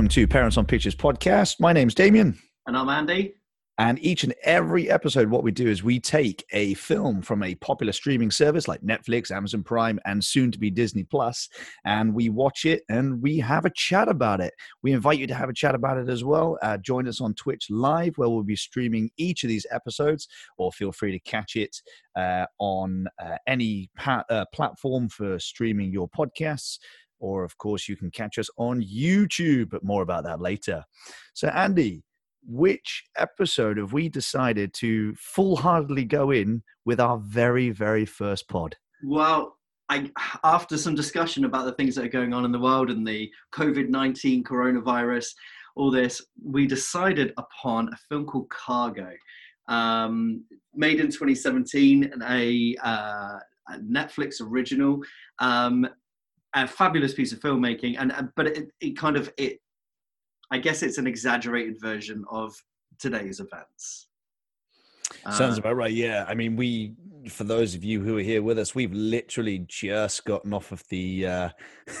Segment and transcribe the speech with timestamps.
[0.00, 1.60] Welcome to Parents on Pictures podcast.
[1.60, 2.38] My name's Damien.
[2.66, 3.34] And I'm Andy.
[3.76, 7.54] And each and every episode, what we do is we take a film from a
[7.56, 11.50] popular streaming service like Netflix, Amazon Prime, and soon to be Disney Plus,
[11.84, 14.54] and we watch it and we have a chat about it.
[14.82, 16.56] We invite you to have a chat about it as well.
[16.62, 20.72] Uh, join us on Twitch Live, where we'll be streaming each of these episodes, or
[20.72, 21.76] feel free to catch it
[22.16, 26.78] uh, on uh, any pa- uh, platform for streaming your podcasts
[27.20, 30.84] or of course you can catch us on YouTube, but more about that later.
[31.34, 32.02] So, Andy,
[32.46, 38.48] which episode have we decided to full heartedly go in with our very, very first
[38.48, 38.76] pod?
[39.04, 39.56] Well,
[39.88, 40.10] I,
[40.44, 43.30] after some discussion about the things that are going on in the world and the
[43.52, 45.26] COVID 19 coronavirus,
[45.76, 49.10] all this, we decided upon a film called Cargo,
[49.68, 53.38] um, made in 2017, a, uh,
[53.78, 55.00] Netflix original.
[55.38, 55.88] Um,
[56.54, 59.60] a fabulous piece of filmmaking, and but it, it kind of it
[60.50, 62.54] I guess it's an exaggerated version of
[62.98, 64.08] today's events.
[65.32, 65.92] Sounds uh, about right.
[65.92, 66.24] Yeah.
[66.28, 66.94] I mean, we,
[67.28, 70.82] for those of you who are here with us, we've literally just gotten off of
[70.88, 71.48] the uh,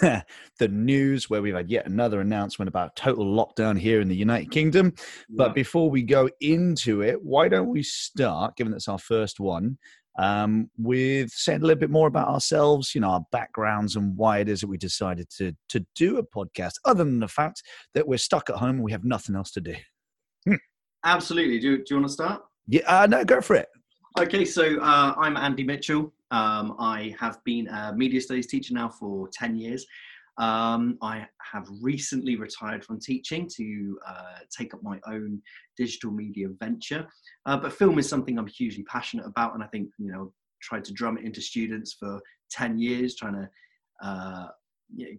[0.58, 4.50] the news where we've had yet another announcement about total lockdown here in the United
[4.50, 4.94] Kingdom.
[5.28, 9.76] But before we go into it, why don't we start, given that's our first one,
[10.18, 14.38] um, with saying a little bit more about ourselves, you know, our backgrounds and why
[14.38, 17.62] it is that we decided to to do a podcast, other than the fact
[17.94, 19.74] that we're stuck at home and we have nothing else to do.
[20.46, 20.54] Hmm.
[21.04, 21.60] Absolutely.
[21.60, 22.42] Do, do you want to start?
[22.66, 23.68] Yeah, uh, no, go for it.
[24.18, 26.12] Okay, so uh, I'm Andy Mitchell.
[26.30, 29.86] Um, I have been a media studies teacher now for 10 years.
[30.40, 35.40] Um, I have recently retired from teaching to uh, take up my own
[35.76, 37.06] digital media venture.
[37.44, 40.84] Uh, but film is something I'm hugely passionate about, and I think you know tried
[40.84, 43.50] to drum it into students for 10 years, trying to
[44.02, 44.48] uh,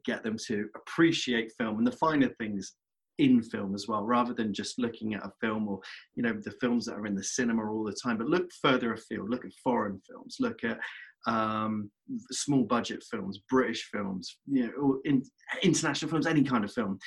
[0.05, 2.73] get them to appreciate film and the finer things
[3.17, 5.79] in film as well, rather than just looking at a film or
[6.15, 8.17] you know the films that are in the cinema all the time.
[8.17, 10.79] But look further afield, look at foreign films, look at
[11.27, 11.91] um,
[12.31, 15.23] small budget films, British films, you know, in,
[15.63, 16.97] international films, any kind of film,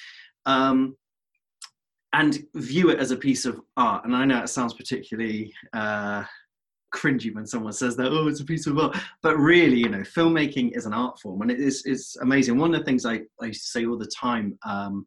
[0.47, 0.97] um,
[2.13, 4.05] and view it as a piece of art.
[4.05, 6.25] And I know it sounds particularly uh,
[6.95, 8.97] cringy when someone says that, oh, it's a piece of art.
[9.23, 12.59] But really, you know, filmmaking is an art form, and it is is amazing.
[12.59, 14.59] One of the things I, I used to say all the time.
[14.65, 15.05] Um,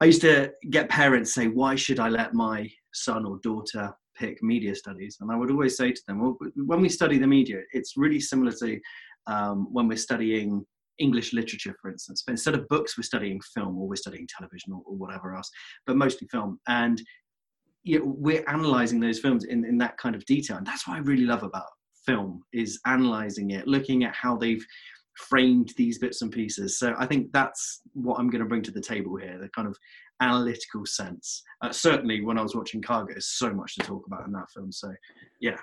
[0.00, 4.42] I used to get parents say, "Why should I let my son or daughter pick
[4.42, 5.18] media studies.
[5.20, 8.20] And I would always say to them, well, when we study the media, it's really
[8.20, 8.80] similar to
[9.26, 10.64] um, when we're studying
[10.98, 12.22] English literature, for instance.
[12.26, 15.50] But instead of books, we're studying film or we're studying television or, or whatever else,
[15.86, 16.58] but mostly film.
[16.66, 17.00] And
[17.84, 20.56] you know, we're analyzing those films in, in that kind of detail.
[20.56, 21.66] And that's what I really love about
[22.04, 24.64] film is analyzing it, looking at how they've
[25.16, 26.78] framed these bits and pieces.
[26.78, 29.68] So I think that's what I'm going to bring to the table here, the kind
[29.68, 29.76] of
[30.20, 31.42] analytical sense.
[31.62, 34.50] Uh, certainly, when I was watching Cargo, there's so much to talk about in that
[34.54, 34.72] film.
[34.72, 34.92] So,
[35.40, 35.58] yeah.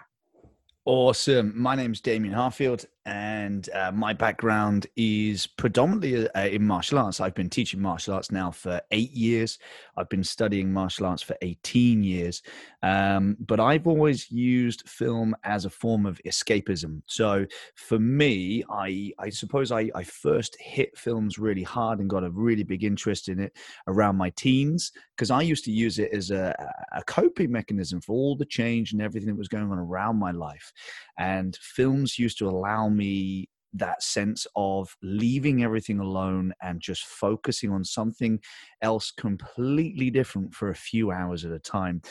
[0.86, 1.54] Awesome.
[1.56, 7.22] My name's Damien Harfield, and uh, my background is predominantly uh, in martial arts.
[7.22, 9.60] I've been teaching martial arts now for eight years.
[9.96, 12.42] I've been studying martial arts for 18 years.
[12.82, 17.04] Um, but I've always used film as a form of escapism.
[17.06, 17.46] So
[17.76, 22.32] for me, I, I suppose I, I first hit films really hard and got a
[22.32, 23.56] really big interest in it
[23.88, 26.56] around my teens because I used to use it as a,
[26.92, 30.32] a coping mechanism for all the change and everything that was going on around my
[30.32, 30.74] life.
[31.18, 37.72] And films used to allow me that sense of leaving everything alone and just focusing
[37.72, 38.40] on something
[38.82, 42.02] else completely different for a few hours at a time.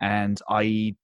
[0.00, 0.96] And I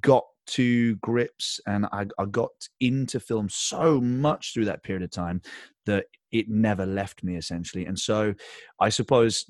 [0.00, 2.50] got to grips and I, I, got
[2.80, 5.42] into film so much through that period of time
[5.86, 8.34] that it never left me essentially and so
[8.80, 9.44] i suppose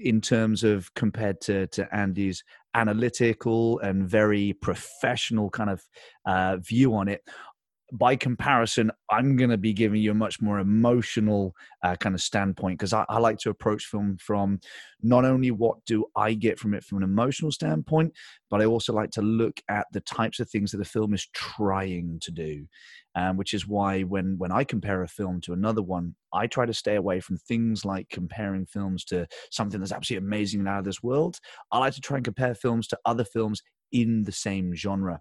[0.00, 2.42] in terms of compared to to andy's
[2.74, 5.82] analytical and very professional kind of
[6.26, 7.22] uh, view on it
[7.92, 12.22] by comparison, I'm going to be giving you a much more emotional uh, kind of
[12.22, 14.60] standpoint because I, I, like to approach film from
[15.02, 18.14] not only what do I get from it from an emotional standpoint,
[18.48, 21.28] but I also like to look at the types of things that the film is
[21.34, 22.66] trying to do,
[23.14, 26.64] um, which is why when when I compare a film to another one, I try
[26.64, 30.78] to stay away from things like comparing films to something that's absolutely amazing and out
[30.78, 31.38] of this world.
[31.70, 33.60] I like to try and compare films to other films
[33.92, 35.20] in the same genre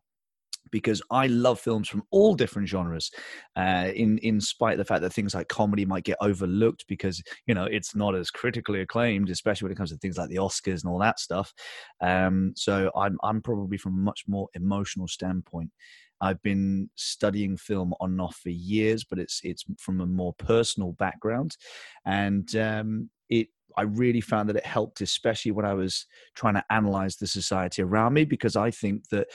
[0.71, 3.11] because I love films from all different genres.
[3.55, 7.21] Uh, in in spite of the fact that things like comedy might get overlooked because
[7.45, 10.37] you know it's not as critically acclaimed, especially when it comes to things like the
[10.37, 11.53] Oscars and all that stuff.
[12.01, 15.71] Um, so I'm I'm probably from a much more emotional standpoint.
[16.21, 20.33] I've been studying film on and off for years, but it's it's from a more
[20.33, 21.57] personal background,
[22.05, 23.47] and um, it
[23.77, 26.05] I really found that it helped, especially when I was
[26.35, 29.27] trying to analyze the society around me, because I think that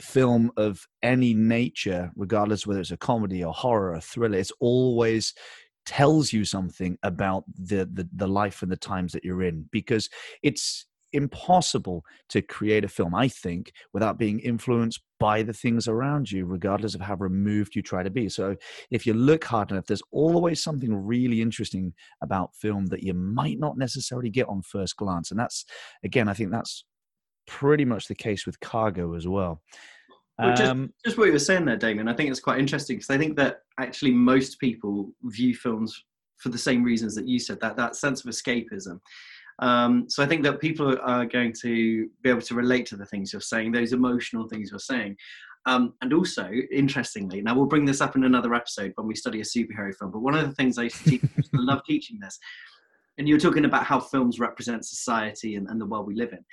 [0.00, 5.34] film of any nature, regardless whether it's a comedy or horror or thriller, it's always
[5.86, 10.10] tells you something about the, the the life and the times that you're in because
[10.42, 10.84] it's
[11.14, 16.44] impossible to create a film i think without being influenced by the things around you
[16.44, 18.28] regardless of how removed you try to be.
[18.28, 18.56] So
[18.90, 21.92] if you look hard enough there's always something really interesting
[22.22, 25.64] about film that you might not necessarily get on first glance and that's
[26.04, 26.84] again i think that's
[27.48, 29.60] pretty much the case with cargo as well
[30.38, 32.96] well, just, um, just what you were saying there, Damien, I think it's quite interesting
[32.96, 36.04] because I think that actually most people view films
[36.36, 39.00] for the same reasons that you said that that sense of escapism.
[39.60, 43.06] Um, so I think that people are going to be able to relate to the
[43.06, 45.16] things you're saying, those emotional things you're saying.
[45.66, 49.40] Um, and also, interestingly, now we'll bring this up in another episode when we study
[49.40, 50.12] a superhero film.
[50.12, 52.38] But one of the things I used to teach, I love teaching this,
[53.18, 56.32] and you were talking about how films represent society and, and the world we live
[56.32, 56.44] in.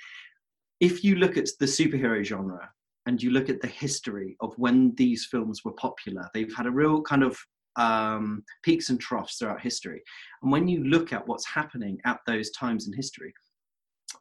[0.80, 2.68] If you look at the superhero genre
[3.06, 6.70] and you look at the history of when these films were popular, they've had a
[6.70, 7.38] real kind of
[7.76, 10.02] um, peaks and troughs throughout history.
[10.42, 13.32] And when you look at what's happening at those times in history,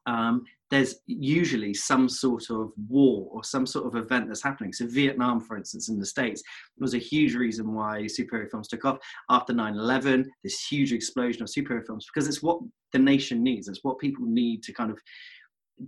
[0.06, 4.74] um, there's usually some sort of war or some sort of event that's happening.
[4.74, 6.42] So, Vietnam, for instance, in the States,
[6.80, 8.98] was a huge reason why superhero films took off
[9.30, 12.60] after 9 11, this huge explosion of superhero films, because it's what
[12.94, 15.00] the nation needs, it's what people need to kind of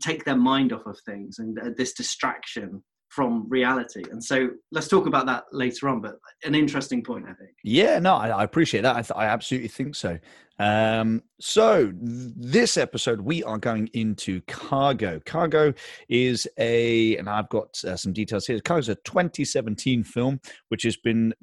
[0.01, 4.03] take their mind off of things and uh, this distraction from reality.
[4.11, 7.51] And so let's talk about that later on, but an interesting point, I think.
[7.63, 8.95] Yeah, no, I, I appreciate that.
[8.95, 10.19] I, th- I, absolutely think so.
[10.59, 15.21] Um, so this episode, we are going into Cargo.
[15.25, 15.73] Cargo
[16.09, 18.59] is a, and I've got uh, some details here.
[18.59, 21.33] Cargo is a 2017 film, which has been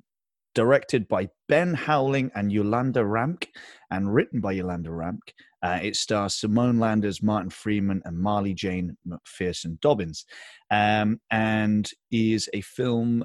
[0.54, 3.48] directed by Ben Howling and Yolanda Ramke,
[3.90, 5.32] and written by Yolanda Ramke.
[5.64, 10.26] Uh, it stars Simone Landers, Martin Freeman, and Marlee Jane McPherson Dobbins,
[10.70, 13.24] um, and is a film.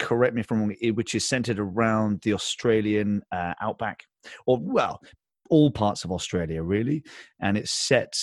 [0.00, 0.74] Correct me if I'm wrong.
[0.94, 4.02] Which is centered around the Australian uh, outback,
[4.46, 5.00] or well,
[5.48, 7.04] all parts of Australia really,
[7.40, 8.14] and it's set.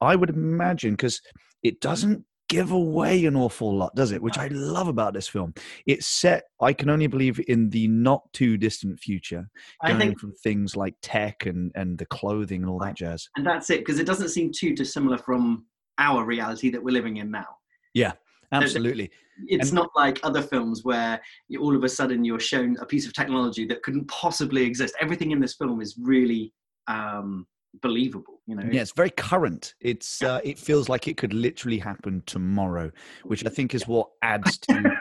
[0.00, 1.20] I would imagine because
[1.64, 4.22] it doesn't give away an awful lot, does it?
[4.22, 5.54] Which I love about this film.
[5.86, 9.48] It's set, I can only believe, in the not too distant future,
[9.84, 13.28] going think, from things like tech and, and the clothing and all that jazz.
[13.36, 15.66] And that's it, because it doesn't seem too dissimilar from
[15.98, 17.46] our reality that we're living in now.
[17.92, 18.12] Yeah,
[18.52, 19.10] absolutely.
[19.46, 22.86] It's and, not like other films where you, all of a sudden you're shown a
[22.86, 24.94] piece of technology that couldn't possibly exist.
[25.00, 26.52] Everything in this film is really
[26.88, 27.46] um,
[27.82, 28.68] believable you know?
[28.72, 29.74] Yeah it's very current.
[29.80, 32.90] It's uh, it feels like it could literally happen tomorrow
[33.24, 34.98] which i think is what adds to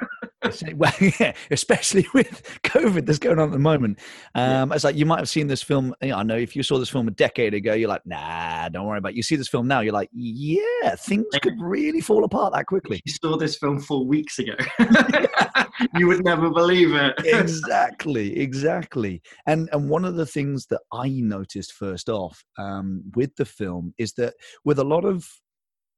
[0.76, 4.00] well, yeah, especially with COVID that's going on at the moment.
[4.36, 4.76] Um, yeah.
[4.76, 5.94] It's like you might have seen this film.
[6.02, 8.70] You know, I know if you saw this film a decade ago, you're like, nah,
[8.70, 9.16] don't worry about it.
[9.16, 13.02] You see this film now, you're like, yeah, things could really fall apart that quickly.
[13.06, 14.56] You saw this film four weeks ago.
[15.96, 17.14] you would never believe it.
[17.26, 19.22] exactly, exactly.
[19.46, 23.94] And and one of the things that I noticed first off um, with the film
[23.98, 24.34] is that
[24.64, 25.28] with a lot of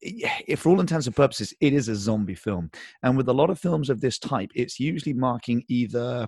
[0.01, 2.71] if for all intents and purposes, it is a zombie film.
[3.03, 6.27] And with a lot of films of this type, it's usually marking either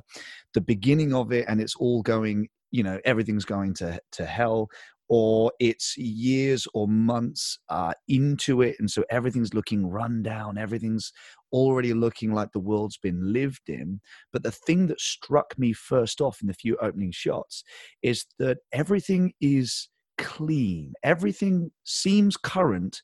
[0.54, 4.70] the beginning of it and it's all going, you know, everything's going to, to hell,
[5.14, 8.78] or it's years or months uh, into it.
[8.80, 11.12] And so everything's looking run down, everything's
[11.52, 14.00] already looking like the world's been lived in.
[14.32, 17.66] But the thing that struck me first off in the few opening shots
[18.02, 23.02] is that everything is clean, everything seems current,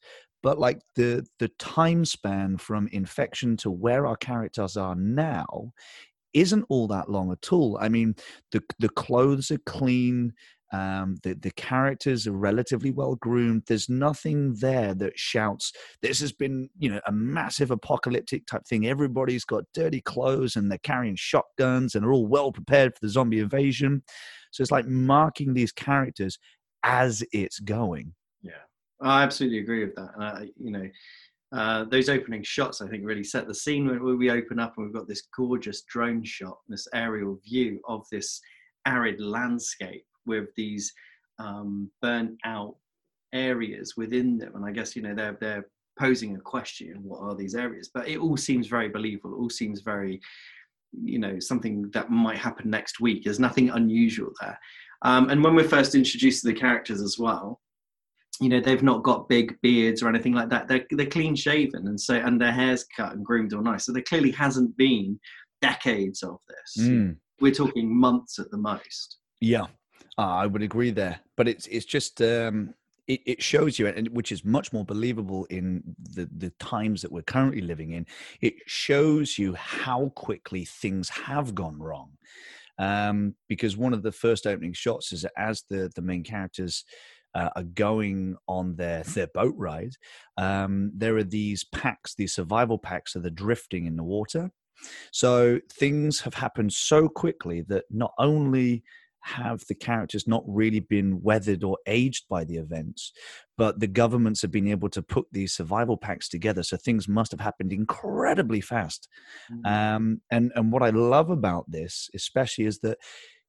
[0.47, 5.73] but like the the time span from infection to where our characters are now
[6.33, 8.15] isn't all that long at all i mean
[8.53, 10.31] the the clothes are clean
[10.71, 13.63] um, the the characters are relatively well groomed.
[13.67, 18.85] There's nothing there that shouts, "This has been, you know, a massive apocalyptic type thing."
[18.85, 23.07] Everybody's got dirty clothes and they're carrying shotguns and are all well prepared for the
[23.07, 24.03] zombie invasion.
[24.51, 26.37] So it's like marking these characters
[26.83, 28.13] as it's going.
[29.01, 30.11] I absolutely agree with that.
[30.17, 30.89] And you know,
[31.53, 33.87] uh, those opening shots I think really set the scene
[34.17, 38.41] we open up and we've got this gorgeous drone shot, this aerial view of this
[38.85, 40.93] arid landscape with these
[41.39, 42.75] um, burnt out
[43.33, 44.55] areas within them.
[44.55, 45.67] And I guess you know they're they're
[45.99, 47.89] posing a question: what are these areas?
[47.93, 49.33] But it all seems very believable.
[49.33, 50.19] It all seems very
[51.03, 53.23] you know something that might happen next week.
[53.23, 54.59] There's nothing unusual there.
[55.03, 57.61] Um, and when we're first introduced to the characters as well,
[58.39, 61.87] you know they've not got big beards or anything like that they're, they're clean shaven
[61.87, 65.19] and so and their hair's cut and groomed all nice so there clearly hasn't been
[65.61, 67.15] decades of this mm.
[67.39, 69.65] we're talking months at the most yeah
[70.17, 72.73] uh, i would agree there but it's it's just um
[73.07, 75.81] it, it shows you, and which is much more believable in
[76.13, 78.05] the the times that we're currently living in.
[78.41, 82.11] It shows you how quickly things have gone wrong.
[82.79, 86.83] Um, because one of the first opening shots is as the the main characters
[87.35, 89.93] uh, are going on their their boat ride,
[90.37, 94.51] um, there are these packs, these survival packs, that are drifting in the water.
[95.11, 98.83] So things have happened so quickly that not only
[99.21, 103.11] have the characters not really been weathered or aged by the events,
[103.57, 106.63] but the governments have been able to put these survival packs together.
[106.63, 109.09] So things must have happened incredibly fast.
[109.51, 109.65] Mm-hmm.
[109.65, 112.99] Um, and and what I love about this, especially, is that,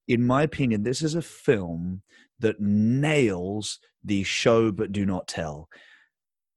[0.08, 2.02] in my opinion, this is a film
[2.40, 5.68] that nails the show but do not tell.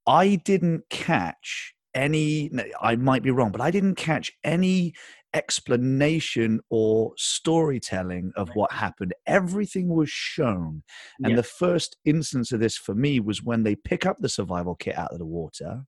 [0.07, 2.49] I didn't catch any
[2.81, 4.93] i might be wrong but i didn't catch any
[5.33, 9.13] explanation or storytelling of what happened.
[9.25, 10.83] Everything was shown.
[11.19, 11.35] And yeah.
[11.37, 14.97] the first instance of this for me was when they pick up the survival kit
[14.97, 15.83] out of the water,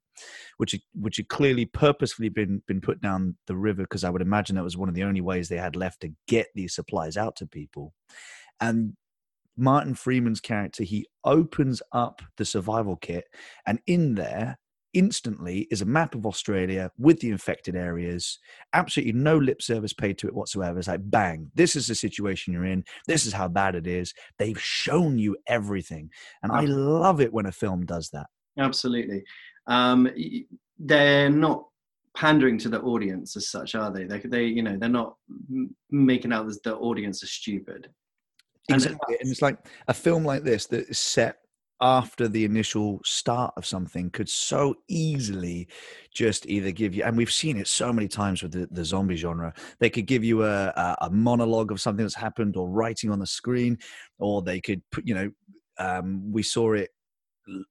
[0.58, 4.56] which which had clearly purposefully been been put down the river because I would imagine
[4.56, 7.36] that was one of the only ways they had left to get these supplies out
[7.38, 7.94] to people.
[8.62, 8.96] And
[9.58, 13.26] Martin Freeman's character, he opens up the survival kit,
[13.66, 14.58] and in there
[14.94, 18.40] instantly is a map of Australia with the infected areas.
[18.74, 20.80] Absolutely no lip service paid to it whatsoever.
[20.80, 22.84] It's like, bang, this is the situation you're in.
[23.08, 24.14] This is how bad it is.
[24.38, 26.10] They've shown you everything.
[26.44, 28.28] And I love it when a film does that.
[28.58, 29.24] Absolutely.
[29.68, 30.10] Um,
[30.78, 31.66] they're not
[32.16, 34.06] pandering to the audience as such, are they?
[34.06, 35.16] They, they you know, they're not
[35.90, 37.90] making out that the audience is stupid.
[38.70, 39.18] Exactly.
[39.20, 41.38] And it's like a film like this that is set
[41.82, 45.68] after the initial start of something could so easily
[46.14, 49.18] just either give you and we've seen it so many times with the, the zombie
[49.18, 53.10] genre they could give you a, a, a, monologue of something that's happened or writing
[53.12, 53.78] on the screen
[54.18, 55.30] or they could put you know
[55.78, 56.90] um, we saw it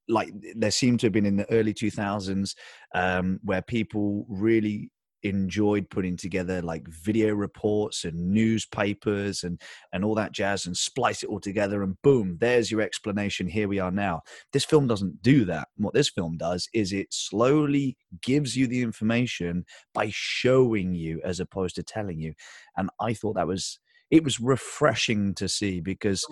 [0.09, 2.55] like there seemed to have been in the early 2000s
[2.95, 4.91] um, where people really
[5.23, 9.61] enjoyed putting together like video reports and newspapers and
[9.93, 13.69] and all that jazz and splice it all together and boom there's your explanation here
[13.69, 14.23] we are now.
[14.53, 15.69] This film doesn't do that.
[15.77, 19.65] What this film does is it slowly gives you the information
[19.95, 22.35] by showing you as opposed to telling you.
[22.77, 23.79] And i thought that was
[24.11, 26.25] it was refreshing to see because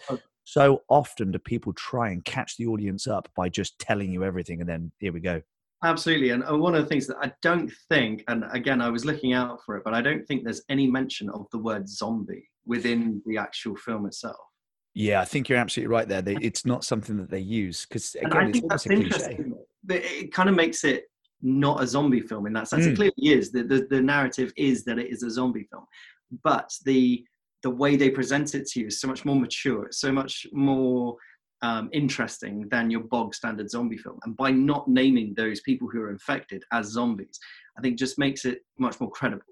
[0.45, 4.25] so uh often do people try and catch the audience up by just telling you
[4.25, 5.41] everything and then here we go
[5.83, 6.31] Absolutely.
[6.31, 9.61] And one of the things that I don't think, and again, I was looking out
[9.65, 13.39] for it, but I don't think there's any mention of the word zombie within the
[13.39, 14.37] actual film itself.
[14.93, 16.21] Yeah, I think you're absolutely right there.
[16.21, 19.39] They, it's not something that they use because, again, it's almost a cliche.
[19.89, 21.05] It kind of makes it
[21.41, 22.85] not a zombie film in that sense.
[22.85, 22.93] Mm.
[22.93, 23.51] It clearly is.
[23.51, 25.87] The, the, the narrative is that it is a zombie film.
[26.45, 27.25] But the
[27.63, 31.17] the way they present it to you is so much more mature, so much more
[31.63, 34.19] um, interesting than your bog standard zombie film.
[34.25, 37.39] And by not naming those people who are infected as zombies,
[37.79, 39.45] I think just makes it much more credible.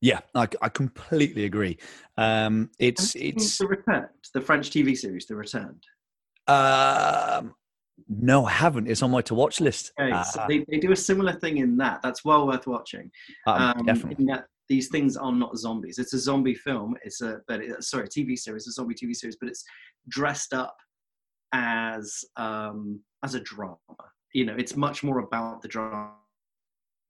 [0.00, 1.78] Yeah, I, I completely agree.
[2.16, 5.84] Um, it's it's the returned, the French TV series, The Returned.
[6.46, 7.54] Um,
[8.08, 8.88] no, I haven't.
[8.88, 9.92] It's on my to watch list.
[10.00, 12.00] Okay, uh, so they, they do a similar thing in that.
[12.02, 13.10] That's well worth watching.
[13.46, 14.26] Um, um, definitely.
[14.70, 15.98] these things are not zombies.
[15.98, 16.96] It's a zombie film.
[17.04, 19.64] It's a but it, sorry, TV series, a zombie TV series, but it's
[20.08, 20.74] dressed up
[21.52, 23.76] as um, as a drama.
[24.32, 26.14] You know, it's much more about the drama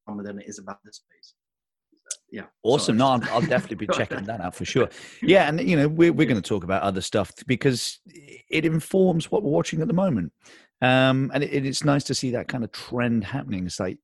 [0.06, 1.34] than it is about the space.
[2.32, 2.44] Yeah.
[2.62, 2.96] Awesome.
[2.96, 4.88] No, I'll, I'll definitely be checking that out for sure.
[5.22, 5.48] Yeah.
[5.48, 9.42] And, you know, we're, we're going to talk about other stuff because it informs what
[9.42, 10.32] we're watching at the moment.
[10.82, 13.66] Um, and it, it's nice to see that kind of trend happening.
[13.66, 13.98] It's like,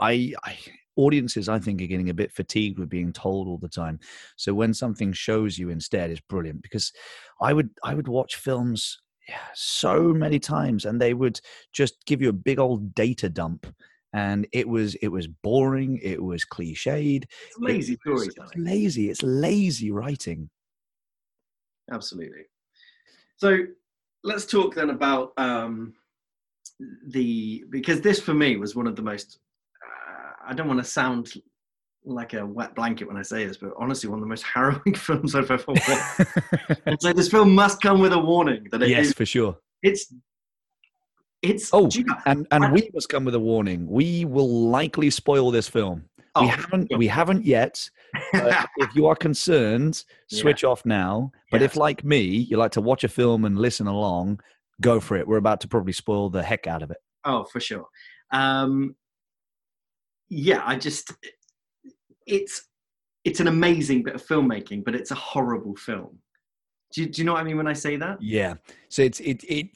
[0.00, 0.58] I, I,
[0.96, 4.00] audiences, I think, are getting a bit fatigued with being told all the time.
[4.36, 6.92] So when something shows you instead is brilliant because
[7.40, 9.00] I would, I would watch films
[9.54, 11.40] so many times, and they would
[11.72, 13.66] just give you a big old data dump,
[14.12, 19.10] and it was it was boring, it was cliched, it's lazy it storytelling, lazy.
[19.10, 20.50] It's lazy writing.
[21.90, 22.44] Absolutely.
[23.36, 23.58] So
[24.24, 25.94] let's talk then about um,
[27.08, 29.38] the because this for me was one of the most.
[29.84, 31.32] Uh, I don't want to sound
[32.08, 34.94] like a wet blanket when I say this, but honestly, one of the most harrowing
[34.96, 36.80] films I've ever watched.
[36.86, 39.56] and so this film must come with a warning that it yes, is, for sure.
[39.82, 40.12] It's
[41.42, 43.88] it's oh, you know, and and I, we must come with a warning.
[43.88, 46.04] We will likely spoil this film.
[46.34, 47.88] Oh, we haven't we haven't yet.
[48.32, 50.70] if you are concerned, switch yeah.
[50.70, 51.30] off now.
[51.50, 51.72] But yes.
[51.72, 54.40] if, like me, you like to watch a film and listen along,
[54.80, 55.28] go for it.
[55.28, 56.98] We're about to probably spoil the heck out of it.
[57.24, 57.86] Oh, for sure.
[58.32, 58.96] Um,
[60.28, 61.12] yeah, I just
[62.28, 62.68] it's
[63.24, 66.18] it's an amazing bit of filmmaking, but it's a horrible film.
[66.92, 68.22] Do you, do you know what I mean when I say that?
[68.22, 68.54] Yeah.
[68.88, 69.68] So it's it it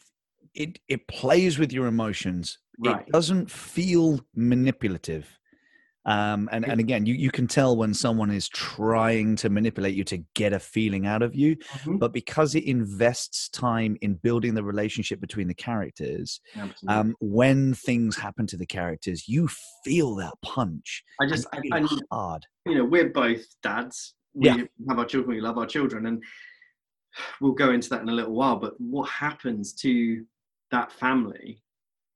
[0.55, 2.59] it it plays with your emotions.
[2.79, 3.01] Right.
[3.07, 5.39] It doesn't feel manipulative.
[6.05, 10.03] Um, and, and again, you, you can tell when someone is trying to manipulate you
[10.05, 11.99] to get a feeling out of you, Mhm.
[12.01, 16.41] but because it invests time in building the relationship between the characters,
[16.89, 19.49] um, when things happen to the characters, you
[19.85, 21.05] feel that punch.
[21.21, 22.47] I just, I, and, hard.
[22.67, 24.15] you know, we're both dads.
[24.35, 24.65] We Yeah.
[24.89, 25.37] have our children.
[25.37, 26.23] We love our children, and
[27.41, 28.57] we'll go into that in a little while.
[28.57, 30.27] But what happens to
[30.73, 31.63] that family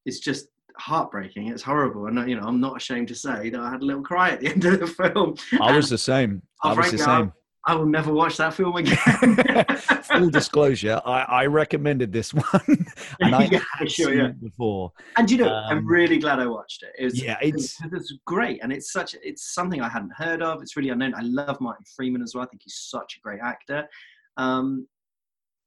[0.07, 1.49] is just heartbreaking.
[1.49, 4.03] It's horrible, and you know, I'm not ashamed to say that I had a little
[4.03, 5.37] cry at the end of the film.
[5.61, 6.43] I was the same.
[6.63, 7.33] Oh, I was the same.
[7.69, 9.67] I will never watch that film again.
[10.05, 12.45] Full disclosure, I, I recommended this one,
[13.21, 14.27] and I Yeah, sure, seen yeah.
[14.29, 14.93] it before.
[15.17, 16.91] and you know, Um, I'm really glad I watched it.
[16.97, 20.43] It was, Yeah, it's it was great, and it's such it's something I hadn't heard
[20.43, 20.63] of.
[20.63, 21.15] It's really unknown.
[21.17, 22.45] I love Martin Freeman as well.
[22.45, 23.89] I think he's such a great actor.
[24.37, 24.87] Um,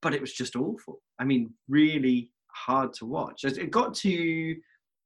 [0.02, 1.02] but it was just awful.
[1.20, 3.44] I mean, really hard to watch.
[3.44, 4.56] It got to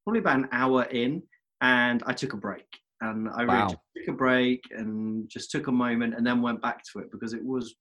[0.04, 1.24] probably about an hour in,
[1.62, 2.66] and I took a break.
[3.02, 3.68] And I Wow.
[3.68, 7.12] just took a break and just took a moment, and then went back to it
[7.12, 7.76] because it was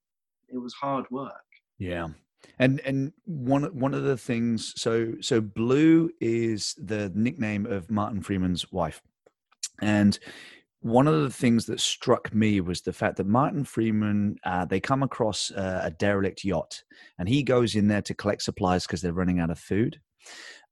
[0.49, 1.33] it was hard work.
[1.79, 2.09] Yeah.
[2.59, 8.21] And and one one of the things so so Blue is the nickname of Martin
[8.21, 9.01] Freeman's wife.
[9.81, 10.19] And
[10.81, 14.81] one of the things that struck me was the fact that Martin Freeman, uh, they
[14.81, 16.83] come across uh, a derelict yacht,
[17.19, 20.01] and he goes in there to collect supplies because they're running out of food.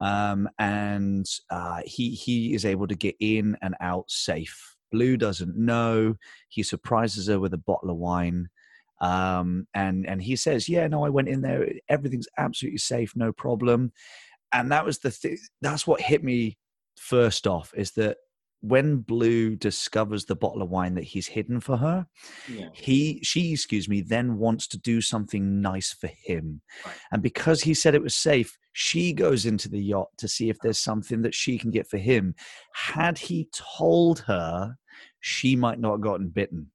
[0.00, 4.76] Um, and uh, he he is able to get in and out safe.
[4.90, 6.16] Blue doesn't know.
[6.48, 8.48] He surprises her with a bottle of wine
[9.00, 11.66] um, and and he says, "Yeah, no, I went in there.
[11.88, 13.92] Everything's absolutely safe, no problem."
[14.52, 15.38] And that was the thing.
[15.62, 16.58] That's what hit me
[16.98, 18.18] first off is that
[18.60, 22.06] when Blue discovers the bottle of wine that he's hidden for her,
[22.48, 22.68] Yeah.
[22.72, 26.94] he she excuse me then wants to do something nice for him Right.
[27.12, 30.58] and because he said it was safe she goes into the yacht to see if
[30.62, 32.34] there's something that she can get for him
[32.74, 34.76] had he told her
[35.20, 36.70] she might not have gotten bitten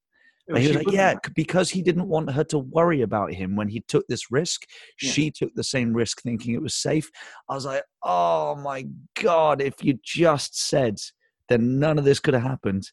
[0.48, 3.68] but he was like, yeah, because he didn't want her to worry about him when
[3.68, 4.68] he took this risk.
[5.02, 5.12] Yeah.
[5.12, 7.10] She took the same risk thinking it was safe.
[7.50, 8.86] I was like, oh my
[9.20, 11.00] God, if you just said,
[11.50, 12.90] then none of this could have happened.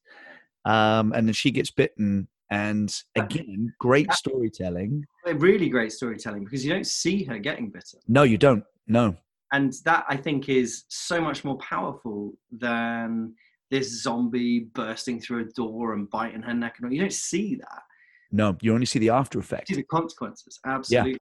[0.64, 2.28] Um, and then she gets bitten.
[2.50, 5.04] And again, great storytelling.
[5.36, 8.00] really great storytelling because you don't see her getting bitten.
[8.08, 8.64] No, you don't.
[8.86, 9.16] No.
[9.52, 13.34] and that I think is so much more powerful than
[13.70, 16.74] this zombie bursting through a door and biting her neck.
[16.76, 16.92] And all.
[16.92, 17.82] you don't see that.
[18.30, 19.68] No, you only see the after effect.
[19.68, 20.58] See the consequences.
[20.66, 21.16] Absolutely.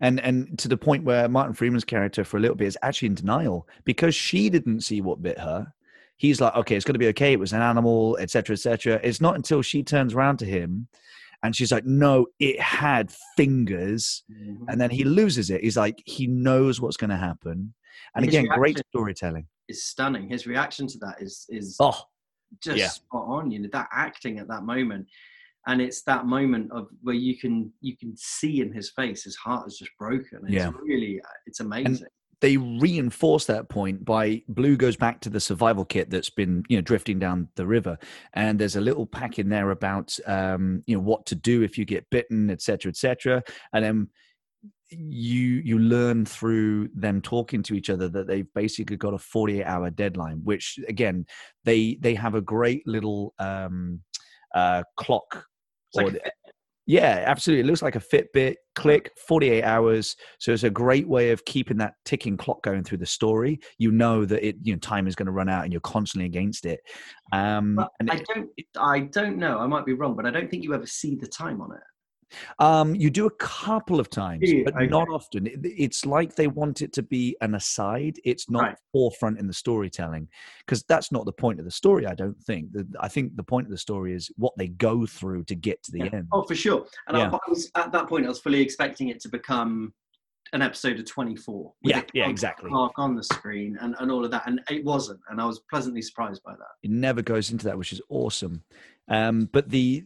[0.00, 3.06] and and to the point where Martin Freeman's character for a little bit is actually
[3.06, 5.72] in denial because she didn't see what bit her.
[6.20, 7.32] He's like, okay, it's going to be okay.
[7.32, 9.00] It was an animal, etc., etc.
[9.02, 10.86] It's not until she turns around to him,
[11.42, 14.66] and she's like, no, it had fingers, Mhm.
[14.68, 15.62] and then he loses it.
[15.62, 17.72] He's like, he knows what's going to happen,
[18.14, 19.46] and His again, great storytelling.
[19.68, 20.28] Is stunning.
[20.28, 21.98] His reaction to that is is Oh,
[22.62, 22.88] just yeah.
[22.88, 23.50] spot on.
[23.50, 25.06] You know that acting at that moment,
[25.68, 29.36] and it's that moment of where you can you can see in his face his
[29.36, 30.40] heart is just broken.
[30.44, 30.72] It's Yeah.
[30.82, 32.08] really it's amazing.
[32.40, 36.76] They reinforce that point by blue goes back to the survival kit that's been you
[36.76, 37.98] know drifting down the river.
[38.34, 41.76] And there's a little pack in there about um you know what to do if
[41.78, 44.08] you get bitten etc etc and then
[44.88, 49.64] you you learn through them talking to each other that they've basically got a 48
[49.64, 51.26] hour deadline which again
[51.64, 54.00] they they have a great little um
[54.54, 55.46] uh clock.
[55.88, 56.32] It's like or a the-
[56.90, 57.60] yeah, absolutely.
[57.60, 58.56] It looks like a Fitbit.
[58.74, 60.16] Click, 48 hours.
[60.40, 63.60] So it's a great way of keeping that ticking clock going through the story.
[63.78, 66.26] You know that it, you know, time is going to run out, and you're constantly
[66.26, 66.80] against it.
[67.32, 69.60] Um, and I it, don't I don't know.
[69.60, 71.82] I might be wrong, but I don't think you ever see the time on it.
[72.58, 74.86] Um, you do a couple of times, Yeah, but okay.
[74.86, 75.48] not often.
[75.64, 78.18] It's like they want it to be an aside.
[78.24, 78.76] It's not Right.
[78.92, 80.28] forefront in the storytelling
[80.60, 82.06] because that's not the point of the story.
[82.06, 82.72] I don't think.
[82.72, 85.82] The, I think the point of the story is what they go through to get
[85.84, 86.10] to the Yeah.
[86.12, 86.28] end.
[86.32, 86.86] Oh, for sure.
[87.08, 87.30] And Yeah.
[87.30, 89.92] I, I was at that point, I was fully expecting it to become
[90.52, 91.72] an episode of 24.
[91.82, 92.70] with Yeah, yeah, exactly.
[92.70, 94.42] Clock on the screen and, and all of that.
[94.46, 95.20] And it wasn't.
[95.28, 96.66] And I was pleasantly surprised by that.
[96.82, 98.62] it never goes into that which is awesome
[99.08, 100.04] um, but the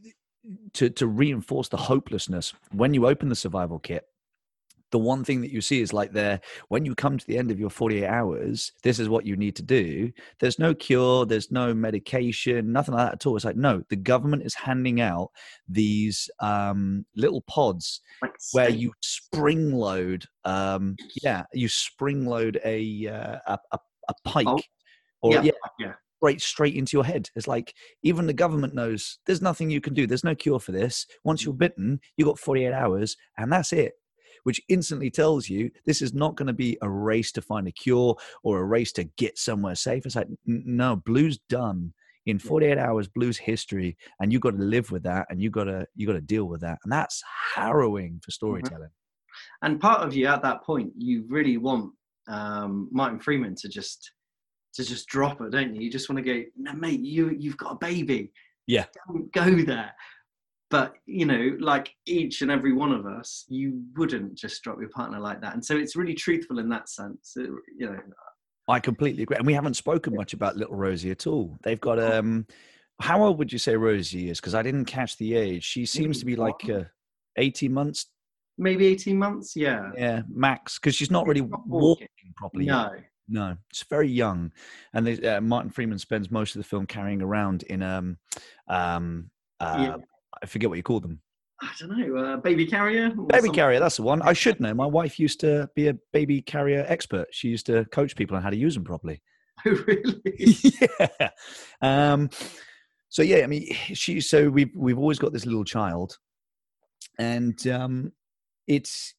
[0.75, 2.53] to to reinforce the hopelessness.
[2.73, 4.07] When you open the survival kit
[4.95, 7.51] the one thing that you see is like there when you come to the end
[7.51, 10.13] of your 48 hours this is what you need to do.
[10.39, 13.35] There's no cure there's no medication nothing like that at all.
[13.35, 15.33] It's like no the government is handing out
[15.69, 18.03] these um, little pods
[18.53, 23.79] where you spring load um yeah you spring load a uh, a, a,
[24.11, 24.61] a pike Oh,
[25.23, 25.93] or yeah, yeah yeah.
[26.25, 27.29] Straight straight into your head.
[27.37, 30.07] It's like even the government knows there's nothing you can do.
[30.07, 31.07] There's no cure for this.
[31.23, 33.93] Once you're bitten, you got 48 hours, and that's it.
[34.45, 37.73] which instantly tells you this is not going to be a race to find a
[37.73, 40.05] cure or a race to get somewhere safe.
[40.05, 41.95] It's like, no, blue's done
[42.27, 45.65] in 48 hours blues history and you've got to live with that and you got
[45.65, 47.23] to you got to deal with that and that's
[47.55, 48.33] harrowing for mm-hmm.
[48.33, 49.67] storytelling mm-hmm.
[49.67, 51.93] and part of you at that point you really want
[52.29, 54.11] um, martin freeman to just
[54.75, 57.57] to just drop it don't you you just want to go no, mate you you've
[57.57, 58.33] got a baby
[58.67, 59.93] yeah Don't go there
[60.71, 64.91] but you know like each and every one of us you wouldn't just drop your
[64.91, 67.99] partner like that and so it's really truthful in that sense it, you know
[68.67, 69.37] I completely agree.
[69.37, 71.59] And we haven't spoken much about little Rosie at all.
[71.63, 72.19] They've got oh.
[72.19, 72.47] um
[73.01, 74.41] how old would you say Rosie is?
[74.41, 75.65] Because I didn't catch the age.
[75.65, 76.85] She seems to be like uh,
[77.37, 78.07] 18 months.
[78.57, 79.91] Maybe 18 months, yeah.
[79.97, 80.79] Yeah, max.
[80.79, 82.07] Because she's not really not walking
[82.37, 82.67] properly.
[82.67, 82.91] No.
[82.95, 83.05] Yet.
[83.29, 84.53] No, it's very young.
[84.93, 88.19] And they, uh, Martin Freeman spends most of the film carrying around in um
[88.69, 89.97] um uh, yeah.
[90.43, 91.21] I forget what you call them.
[91.63, 93.11] I don't know, uh, baby carrier.
[93.11, 93.53] Baby something.
[93.53, 94.21] carrier, that's the one.
[94.23, 94.75] I should know.
[94.75, 97.29] My wife used to be a baby carrier expert.
[97.31, 99.23] She used to coach people on how to use them properly.
[99.67, 100.21] Oh, really?
[100.39, 101.31] yeah.
[101.81, 102.29] Um,
[103.09, 104.21] so yeah, I mean, she.
[104.21, 106.19] So we've we've always got this little child,
[107.19, 108.13] and um,
[108.67, 109.15] it's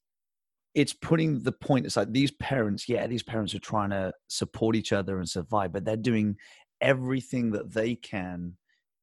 [0.76, 1.86] it's putting the point.
[1.86, 2.88] It's like these parents.
[2.88, 6.36] Yeah, these parents are trying to support each other and survive, but they're doing
[6.82, 8.54] everything that they can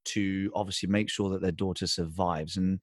[0.04, 2.80] to obviously make sure that their daughter survives and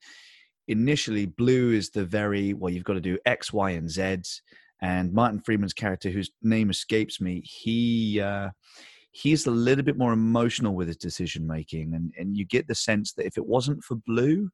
[0.68, 4.42] initially blue is the very well you've got to do x y and z's
[4.82, 8.50] and martin freeman's character whose name escapes me he uh,
[9.12, 12.76] he's a little bit more emotional with his decision making and and you get the
[12.76, 14.50] sense that if it wasn't for blue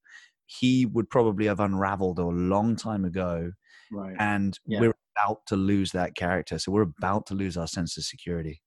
[0.47, 3.51] he would probably have unraveled a long time ago
[3.91, 4.79] right and yeah.
[4.79, 8.61] we're about to lose that character so we're about to lose our sense of security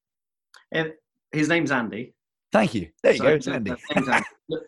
[0.72, 0.92] and
[1.32, 2.14] his name's andy
[2.52, 3.72] thank you there you so, go it's andy.
[3.94, 4.10] andy.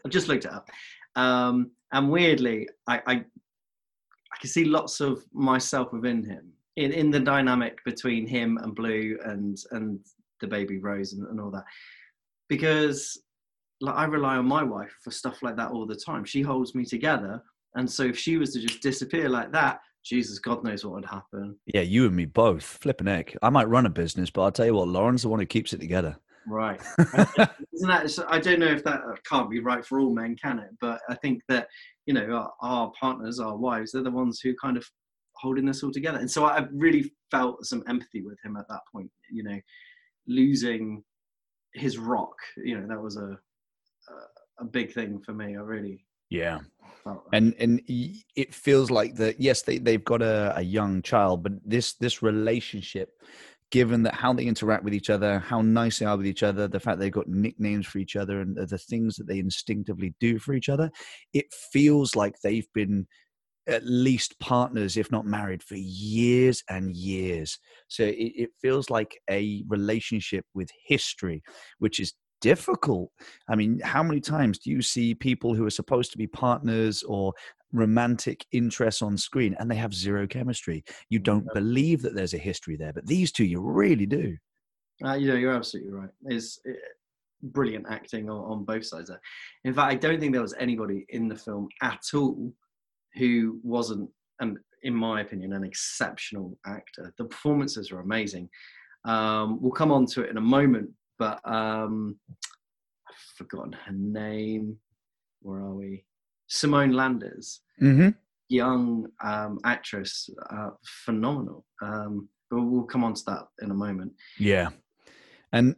[0.04, 0.68] i just looked it up
[1.16, 7.10] um, and weirdly, I, I, I can see lots of myself within him in, in
[7.10, 9.98] the dynamic between him and Blue and and
[10.40, 11.64] the baby Rose and, and all that.
[12.48, 13.20] Because
[13.80, 16.24] like I rely on my wife for stuff like that all the time.
[16.24, 17.42] She holds me together.
[17.74, 21.04] And so if she was to just disappear like that, Jesus, God knows what would
[21.04, 21.56] happen.
[21.66, 22.64] Yeah, you and me both.
[22.64, 23.36] Flipping heck.
[23.42, 25.72] I might run a business, but I'll tell you what, Lauren's the one who keeps
[25.72, 26.16] it together.
[26.46, 26.80] Right.
[26.98, 28.26] Isn't that?
[28.28, 30.70] I don't know if that uh, can't be right for all men, can it?
[30.80, 31.68] But I think that
[32.06, 34.84] you know our, our partners, our wives, they're the ones who kind of
[35.36, 36.18] holding this all together.
[36.18, 39.10] And so I really felt some empathy with him at that point.
[39.30, 39.60] You know,
[40.26, 41.02] losing
[41.74, 42.34] his rock.
[42.56, 43.38] You know, that was a
[44.08, 45.56] a, a big thing for me.
[45.56, 46.04] I really.
[46.30, 46.60] Yeah.
[47.32, 49.40] And and it feels like that.
[49.40, 53.10] Yes, they they've got a, a young child, but this this relationship
[53.70, 56.66] given that how they interact with each other, how nice they are with each other,
[56.66, 60.38] the fact they've got nicknames for each other, and the things that they instinctively do
[60.38, 60.90] for each other,
[61.32, 63.06] it feels like they've been
[63.68, 67.58] at least partners, if not married, for years and years.
[67.88, 71.42] So it, it feels like a relationship with history,
[71.78, 73.10] which is difficult.
[73.48, 77.02] I mean, how many times do you see people who are supposed to be partners
[77.02, 77.34] or
[77.72, 80.84] romantic interests on screen and they have zero chemistry.
[81.08, 84.36] You don't believe that there's a history there, but these two, you really do.
[85.04, 86.10] Uh, you know, you're absolutely right.
[86.26, 86.88] It's it, eh,
[87.42, 89.20] brilliant acting on, on both sides there.
[89.64, 92.52] In fact, I don't think there was anybody in the film at all
[93.14, 97.12] who wasn't, and in my opinion, an exceptional actor.
[97.18, 98.48] The performances are amazing.
[99.06, 102.18] Um, we'll come on to it in a moment, but um,
[103.06, 104.78] I've forgotten her name.
[105.42, 106.04] Where are we?
[106.48, 108.08] Simone Landers, mm-hmm.
[108.48, 110.70] young um, actress, uh,
[111.04, 111.64] phenomenal.
[111.80, 114.12] Um, but we'll come on to that in a moment.
[114.38, 114.70] Yeah,
[115.52, 115.76] and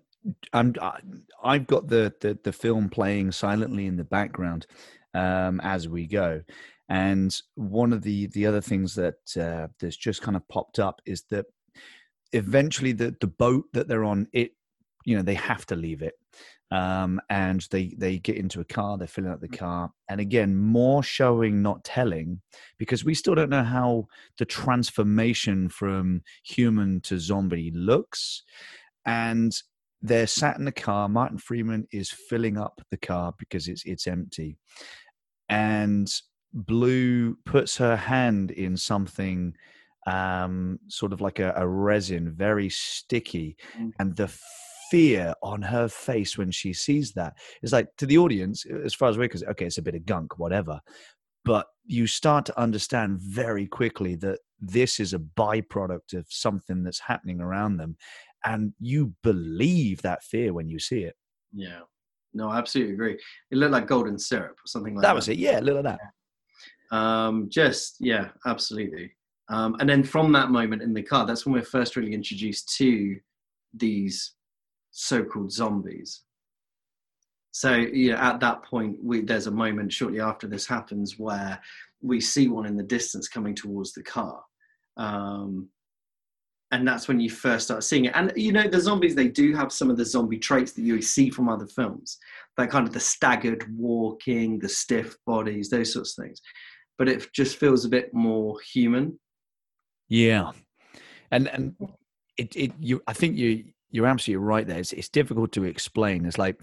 [0.53, 0.75] I'm
[1.43, 4.67] I've got the the, the film playing silently in the background
[5.13, 6.43] um, as we go.
[6.89, 11.03] And one of the the other things that uh, that's just kind of popped up
[11.05, 11.47] is that
[12.33, 14.53] eventually the the boat that they're on it
[15.05, 16.15] you know they have to leave it
[16.71, 19.59] um, and they they get into a car they're filling up the mm.
[19.59, 22.41] car and again more showing not telling
[22.79, 24.07] because we still don't know how
[24.39, 28.43] the transformation from human to zombie looks
[29.07, 29.63] and
[30.01, 34.07] they're sat in the car martin freeman is filling up the car because it's it's
[34.07, 34.57] empty
[35.49, 36.23] and
[36.55, 39.55] blue puts her hand in something
[40.07, 43.93] um, sort of like a, a resin very sticky mm.
[43.99, 44.27] and the
[44.93, 47.33] fear on her face when she sees that.
[47.63, 50.05] It's like to the audience, as far as we're concerned, okay, it's a bit of
[50.05, 50.81] gunk, whatever.
[51.47, 57.01] But you start to understand very quickly that this is a byproduct of something that's
[57.01, 57.97] happening around them.
[58.45, 61.17] And you believe that fear when you see it.
[61.55, 61.81] Yeah.
[62.35, 63.19] No, I absolutely agree.
[63.51, 65.09] It looked like golden syrup or something like that.
[65.09, 65.39] That was it.
[65.39, 66.01] Yeah, a little of that.
[66.95, 69.13] Um, just, yeah, absolutely.
[69.49, 72.77] Um, and then from that moment in the car, that's when we're first really introduced
[72.77, 73.17] to
[73.73, 74.35] these
[74.93, 76.23] so-called zombies.
[77.51, 81.61] So you know, at that point, we, there's a moment shortly after this happens where
[82.01, 84.43] we see one in the distance coming towards the car.
[84.97, 85.69] Um,
[86.73, 88.13] and that's when you first start seeing it.
[88.15, 91.03] And you know, the zombies they do have some of the zombie traits that you
[91.03, 92.19] see from other films,
[92.57, 96.41] that kind of the staggered walking, the stiff bodies, those sorts of things.
[96.97, 99.19] But it just feels a bit more human.
[100.09, 100.53] Yeah,
[101.31, 101.75] and and
[102.39, 104.79] it it you I think you you're absolutely right there.
[104.79, 106.27] It's, it's difficult to explain.
[106.27, 106.57] It's like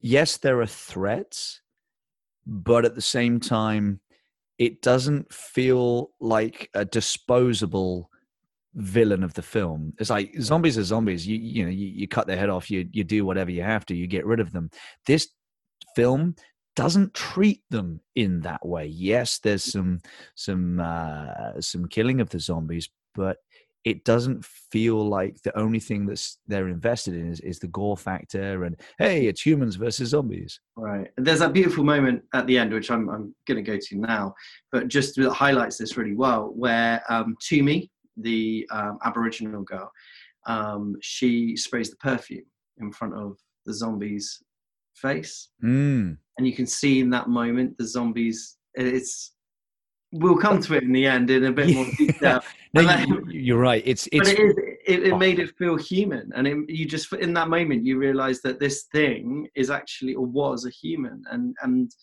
[0.00, 1.60] yes, there are threats,
[2.46, 4.00] but at the same time,
[4.56, 8.10] it doesn't feel like a disposable
[8.74, 9.92] villain of the film.
[9.98, 11.26] It's like zombies are zombies.
[11.26, 12.70] You you know you, you cut their head off.
[12.70, 13.94] You you do whatever you have to.
[13.94, 14.70] You get rid of them.
[15.06, 15.28] This
[15.94, 16.36] film
[16.76, 18.86] doesn't treat them in that way.
[18.86, 20.00] Yes, there's some
[20.36, 23.38] some uh, some killing of the zombies, but
[23.84, 27.96] it doesn't feel like the only thing that's they're invested in is, is the gore
[27.96, 30.60] factor and hey it's humans versus zombies.
[30.76, 31.10] Right.
[31.16, 33.96] And there's that beautiful moment at the end which i'm, I'm going to go to
[33.96, 34.34] now
[34.72, 39.90] but just highlights this really well where um, Thoomi, the um, aboriginal girl
[40.46, 42.46] um, she sprays the perfume
[42.78, 43.36] in front of
[43.66, 44.42] the zombies
[44.94, 45.50] face.
[45.62, 46.18] Mm.
[46.38, 49.32] and you can see in that moment the zombies it's
[50.12, 52.40] we'll come to it in the end in a bit more detail.
[52.74, 52.82] no,
[53.28, 53.82] you, are right.
[53.84, 54.30] It's it's.
[54.30, 57.48] But it, is, it, it made it feel human, and it, you just in that
[57.48, 61.94] moment you realize that this thing is actually or was a human, and and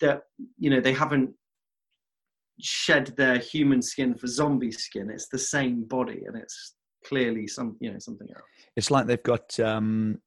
[0.00, 0.22] that
[0.58, 1.30] you know they haven't
[2.60, 5.10] shed their human skin for zombie skin.
[5.10, 8.44] It's the same body, and it's clearly some you know something else.
[8.76, 10.20] It's like they've got um,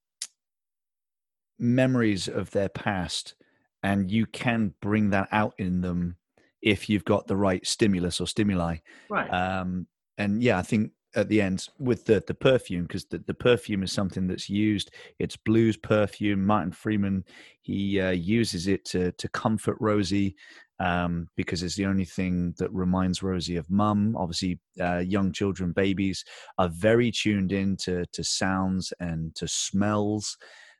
[1.59, 3.35] memories of their past,
[3.83, 6.17] and you can bring that out in them
[6.61, 8.77] if you've got the right stimulus or stimuli.
[9.09, 9.29] Right.
[9.29, 13.33] Um, and yeah, I think at the end with the the perfume because the, the
[13.33, 14.91] perfume is something that's used.
[15.19, 16.45] It's blues perfume.
[16.45, 17.23] Martin Freeman
[17.61, 20.35] he uh, uses it to to comfort Rosie
[20.79, 24.15] um, because it's the only thing that reminds Rosie of mum.
[24.15, 26.23] Obviously, uh, young children, babies
[26.59, 30.37] are very tuned in to to sounds and to smells.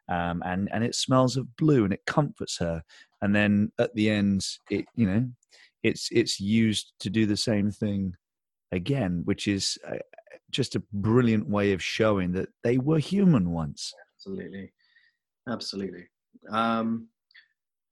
[0.10, 2.82] Um, and and it smells of blue and it comforts her
[3.22, 5.28] and then at the end it you know
[5.88, 8.13] it's it's used to do the same thing
[8.71, 9.95] again, which is uh,
[10.52, 13.93] just a brilliant way of showing that they were human once.
[14.15, 14.71] Absolutely,
[15.50, 16.06] absolutely.
[16.52, 17.08] Um,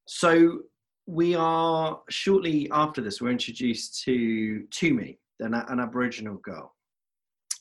[0.07, 0.59] so
[1.07, 3.21] we are shortly after this.
[3.21, 6.73] We're introduced to Thoomi, an, an Aboriginal girl.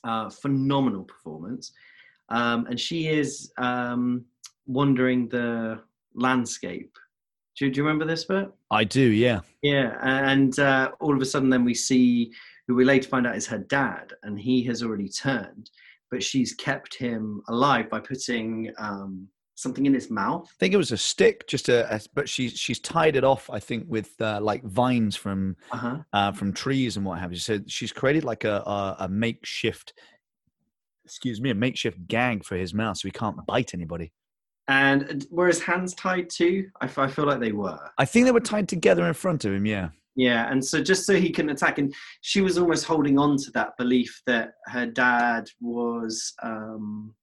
[0.03, 1.71] Uh, phenomenal performance,
[2.29, 4.23] um, and she is um,
[4.67, 5.81] wandering the
[6.13, 6.95] landscape
[7.57, 8.49] do, do you remember this bit?
[8.71, 9.41] I do, yeah.
[9.61, 12.31] Yeah, and uh, all of a sudden, then we see
[12.67, 15.69] who we later find out is her dad, and he has already turned,
[16.11, 20.47] but she's kept him alive by putting um, something in his mouth.
[20.49, 23.49] I think it was a stick, just a, a but she's she's tied it off.
[23.49, 25.97] I think with uh, like vines from uh-huh.
[26.13, 27.39] uh, from trees and what have you.
[27.39, 29.93] So she's created like a, a, a makeshift,
[31.05, 34.11] excuse me, a makeshift gag for his mouth, so he can't bite anybody.
[34.67, 36.69] And were his hands tied too?
[36.81, 37.79] I, I feel like they were.
[37.97, 39.65] I think they were tied together in front of him.
[39.65, 39.89] Yeah.
[40.17, 43.51] Yeah, and so just so he can attack, and she was almost holding on to
[43.51, 47.13] that belief that her dad was, um,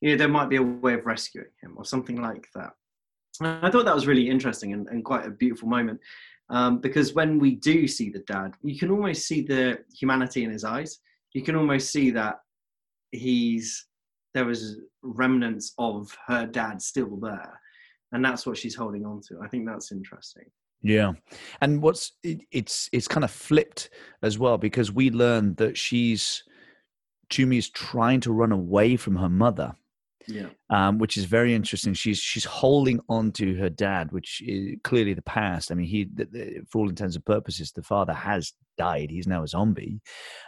[0.00, 2.72] you know, there might be a way of rescuing him or something like that.
[3.40, 6.00] And I thought that was really interesting and, and quite a beautiful moment
[6.50, 10.50] um, because when we do see the dad, you can almost see the humanity in
[10.50, 10.98] his eyes.
[11.34, 12.40] You can almost see that
[13.12, 13.86] he's
[14.34, 17.60] there was remnants of her dad still there
[18.12, 19.38] and that's what she's holding on to.
[19.42, 20.44] I think that's interesting.
[20.82, 21.12] Yeah.
[21.60, 23.90] And what's it, it's it's kind of flipped
[24.22, 26.44] as well because we learned that she's
[27.30, 29.74] Thoomi's trying to run away from her mother
[30.28, 30.46] yeah.
[30.70, 31.94] um, which is very interesting.
[31.94, 35.72] She's she's holding on to her dad which is clearly the past.
[35.72, 36.08] I mean he
[36.68, 39.10] for all intents and purposes the father has died.
[39.10, 40.00] He's now a zombie.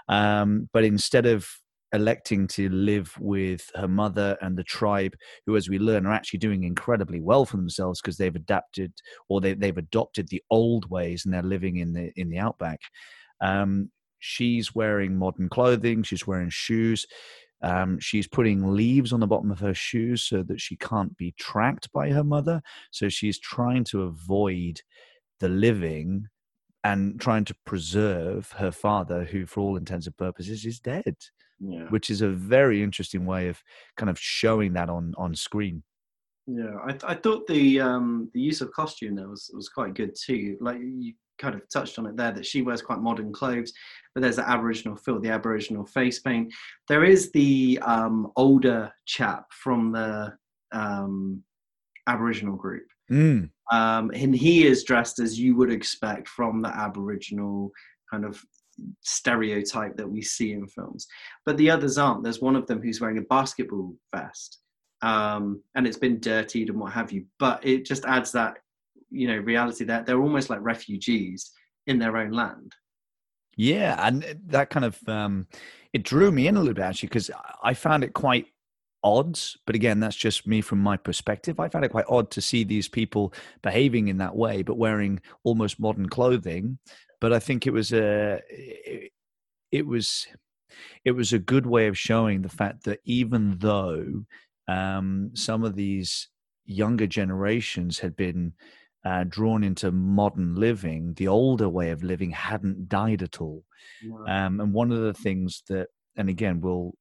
[0.08, 1.48] Um, but instead of
[1.92, 5.14] electing to live with her mother and the tribe,
[5.46, 8.92] who, as we learn, are actually doing incredibly well for themselves because they've adapted
[9.28, 12.80] or they, have adopted the old ways and they're living in the in the outback.
[13.40, 16.02] Um, she's wearing modern clothing.
[16.02, 17.06] She's wearing shoes.
[17.62, 21.34] Um, she's putting leaves on the bottom of her shoes so that she can't be
[21.38, 22.62] tracked by her mother.
[22.90, 24.80] So she's trying to avoid
[25.40, 26.26] the living
[26.82, 31.16] and trying to preserve her father, who, for all intents and purposes, is dead
[31.60, 31.84] yeah.
[31.90, 33.62] which is a very interesting way of
[33.96, 35.82] kind of showing that on on screen.
[36.46, 40.14] Yeah, I, I thought the um, the use of costume there was was quite good
[40.20, 40.56] too.
[40.60, 43.72] Like you kind of touched on it there that she wears quite modern clothes,
[44.14, 46.52] but there's the Aboriginal feel, the Aboriginal face paint.
[46.88, 50.34] There is the um, older chap from the
[50.72, 51.42] um,
[52.06, 52.86] Aboriginal group.
[53.10, 53.50] Mm.
[53.72, 57.70] Um, and he is dressed as you would expect from the Aboriginal
[58.10, 58.42] kind of
[59.02, 61.06] stereotype that we see in films.
[61.44, 62.24] But the others aren't.
[62.24, 64.60] There's one of them who's wearing a basketball vest
[65.02, 67.24] um, and it's been dirtied and what have you.
[67.38, 68.58] But it just adds that,
[69.10, 71.50] you know, reality that they're almost like refugees
[71.86, 72.72] in their own land.
[73.56, 75.46] Yeah, and that kind of um,
[75.92, 77.30] it drew me in a little bit actually because
[77.62, 78.46] I found it quite
[79.02, 79.38] odd.
[79.66, 81.60] But again, that's just me from my perspective.
[81.60, 83.32] I found it quite odd to see these people
[83.62, 86.78] behaving in that way, but wearing almost modern clothing.
[87.20, 89.12] But I think it was a it,
[89.70, 90.26] it was
[91.04, 94.24] it was a good way of showing the fact that even though
[94.68, 96.28] um, some of these
[96.64, 98.52] younger generations had been
[99.04, 103.64] uh, drawn into modern living, the older way of living hadn't died at all.
[104.28, 106.94] Um, and one of the things that, and again, we'll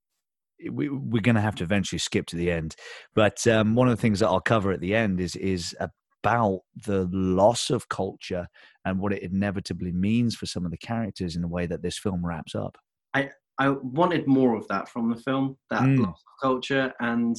[0.72, 2.76] we, we're going to have to eventually skip to the end,
[3.16, 5.76] but um, one of the things that I'll cover at the end is is
[6.24, 8.48] about the loss of culture
[8.86, 11.98] and what it inevitably means for some of the characters in the way that this
[11.98, 12.78] film wraps up.
[13.14, 16.00] I I wanted more of that from the film, that mm.
[16.00, 17.36] loss of culture and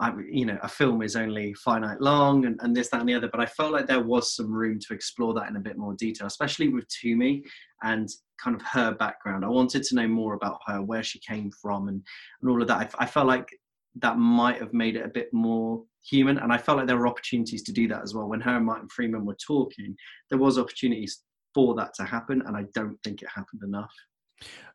[0.00, 3.14] I, you know, a film is only finite long and, and this, that, and the
[3.14, 3.28] other.
[3.28, 5.94] But I felt like there was some room to explore that in a bit more
[5.94, 7.42] detail, especially with Thoomi
[7.84, 8.08] and
[8.42, 9.44] kind of her background.
[9.44, 12.02] I wanted to know more about her, where she came from, and,
[12.40, 12.94] and all of that.
[12.98, 13.48] I, I felt like
[13.96, 16.38] that might have made it a bit more human.
[16.38, 18.28] And I felt like there were opportunities to do that as well.
[18.28, 19.94] When her and Martin Freeman were talking,
[20.30, 21.22] there was opportunities
[21.54, 23.92] for that to happen, and I don't think it happened enough.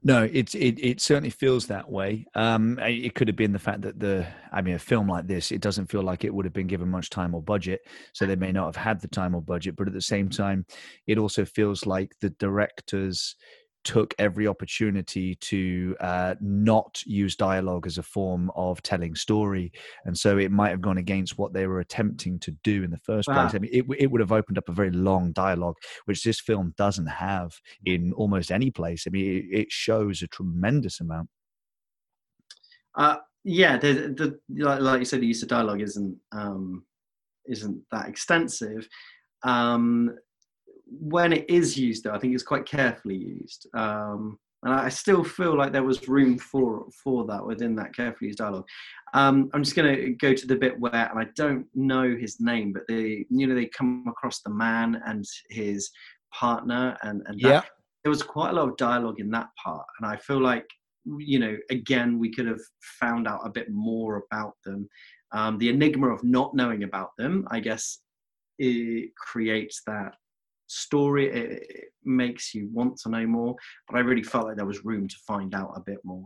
[0.03, 2.25] No, it, it it certainly feels that way.
[2.35, 5.51] Um, it could have been the fact that the, I mean, a film like this,
[5.51, 7.81] it doesn't feel like it would have been given much time or budget,
[8.13, 9.75] so they may not have had the time or budget.
[9.75, 10.65] But at the same time,
[11.07, 13.35] it also feels like the directors
[13.83, 19.71] took every opportunity to uh, not use dialogue as a form of telling story,
[20.05, 22.99] and so it might have gone against what they were attempting to do in the
[22.99, 23.41] first wow.
[23.41, 23.55] place.
[23.55, 26.73] I mean, it, it would have opened up a very long dialogue, which this film
[26.77, 27.53] doesn't have
[27.85, 29.05] in almost any place.
[29.07, 31.29] I mean, it, it shows a tremendous amount.
[32.95, 36.83] Uh, yeah, the, the like, like, you said, the use of dialogue isn't um,
[37.45, 38.87] isn't that extensive.
[39.43, 40.15] Um,
[40.89, 43.67] when it is used, though, I think it's quite carefully used.
[43.73, 48.27] Um, and I still feel like there was room for for that within that carefully
[48.27, 48.67] used dialogue.
[49.13, 52.39] Um, I'm just going to go to the bit where, and I don't know his
[52.39, 55.89] name, but they, you know, they come across the man and his
[56.33, 57.61] partner, and and that, yeah.
[58.03, 60.65] there was quite a lot of dialogue in that part, and I feel like,
[61.05, 62.61] you know, again, we could have
[62.99, 64.89] found out a bit more about them.
[65.33, 67.99] Um, the enigma of not knowing about them, I guess,
[68.59, 70.15] it creates that
[70.67, 73.55] story it, makes you want to know more
[73.89, 76.25] but i really felt like there was room to find out a bit more.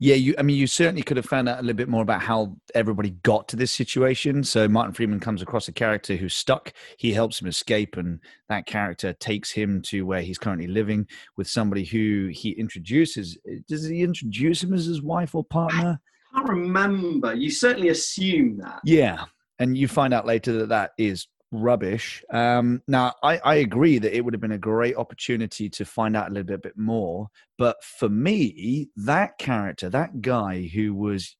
[0.00, 2.22] Yeah you i mean you certainly could have found out a little bit more about
[2.22, 4.42] how everybody got to this situation.
[4.42, 6.72] So martin freeman comes across a character who's stuck.
[6.96, 8.18] He helps him escape and
[8.48, 13.86] that character takes him to where he's currently living with somebody who he introduces does
[13.86, 16.00] he introduce him as his wife or partner?
[16.34, 17.34] I can't remember.
[17.34, 18.80] You certainly assume that.
[18.84, 19.26] Yeah
[19.62, 22.24] and you find out later that that is rubbish.
[22.32, 26.16] Um, now, I, I agree that it would have been a great opportunity to find
[26.16, 27.28] out a little bit, bit more.
[27.58, 31.36] But for me, that character, that guy who was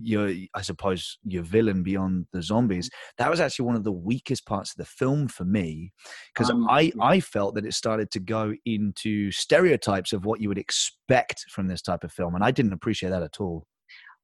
[0.00, 4.46] your, I suppose, your villain beyond the zombies, that was actually one of the weakest
[4.46, 5.92] parts of the film for me
[6.32, 10.48] because um, I, I felt that it started to go into stereotypes of what you
[10.48, 13.66] would expect from this type of film, and I didn't appreciate that at all.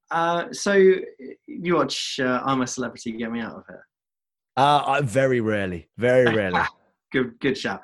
[0.09, 0.71] Uh, so
[1.47, 3.85] you watch uh, I'm a Celebrity, Get Me Out of Here?
[4.57, 6.61] Uh, very rarely, very rarely.
[7.11, 7.81] good, good shout.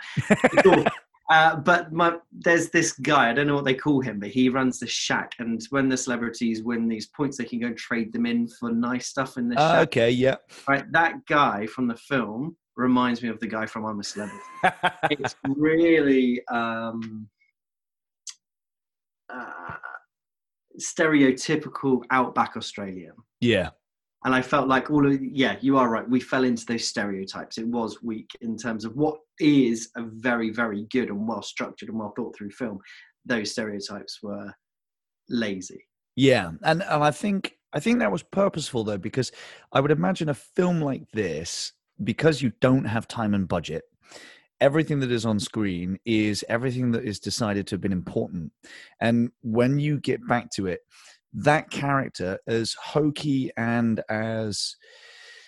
[0.63, 0.83] cool.
[1.29, 4.49] Uh, but my, there's this guy, I don't know what they call him, but he
[4.49, 5.31] runs the shack.
[5.39, 9.07] And when the celebrities win these points, they can go trade them in for nice
[9.07, 9.87] stuff in the uh, shack.
[9.87, 10.35] Okay, yeah.
[10.67, 14.43] Right, that guy from the film reminds me of the guy from I'm a Celebrity.
[15.11, 17.29] it's really um,
[19.29, 19.75] uh,
[20.77, 23.13] stereotypical outback Australian.
[23.39, 23.69] Yeah
[24.25, 26.09] and I felt like all of yeah, you are right.
[26.09, 27.57] We fell into those stereotypes.
[27.57, 31.89] It was weak in terms of what is a very very good and well structured
[31.89, 32.79] and well thought through film.
[33.25, 34.53] Those stereotypes were
[35.29, 35.87] lazy.
[36.15, 39.31] Yeah, and and I think I think that was purposeful though because
[39.71, 43.83] I would imagine a film like this because you don't have time and budget
[44.63, 48.49] everything that is on screen is everything that is decided to have been important
[49.01, 50.79] and when you get back to it
[51.33, 54.75] that character as hokey and as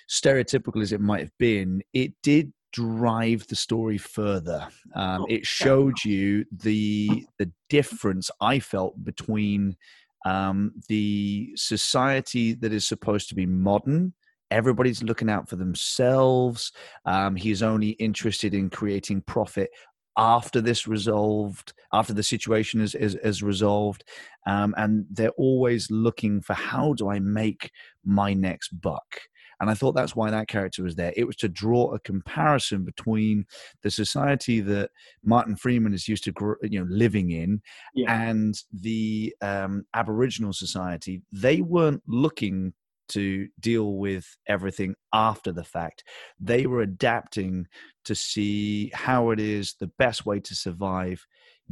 [0.09, 4.67] stereotypical as it might have been, it did drive the story further.
[4.95, 9.77] Um, oh, it showed you the the difference I felt between
[10.25, 14.13] um, the society that is supposed to be modern.
[14.51, 16.71] Everybody's looking out for themselves.
[17.05, 19.69] Um, he's only interested in creating profit
[20.18, 24.03] after this resolved, after the situation is is, is resolved,
[24.47, 27.72] um, and they're always looking for how do I make
[28.03, 29.22] my next buck.
[29.61, 31.13] And I thought that's why that character was there.
[31.16, 33.45] It was to draw a comparison between
[33.84, 34.91] the society that
[35.24, 37.61] Martin Freeman is used to, you know, living in,
[37.93, 38.22] yeah.
[38.22, 41.22] and the um, Aboriginal society.
[41.32, 42.74] They weren't looking
[43.10, 46.03] to deal with everything after the fact.
[46.39, 47.68] They were adapting
[48.06, 51.26] to see how it is the best way to survive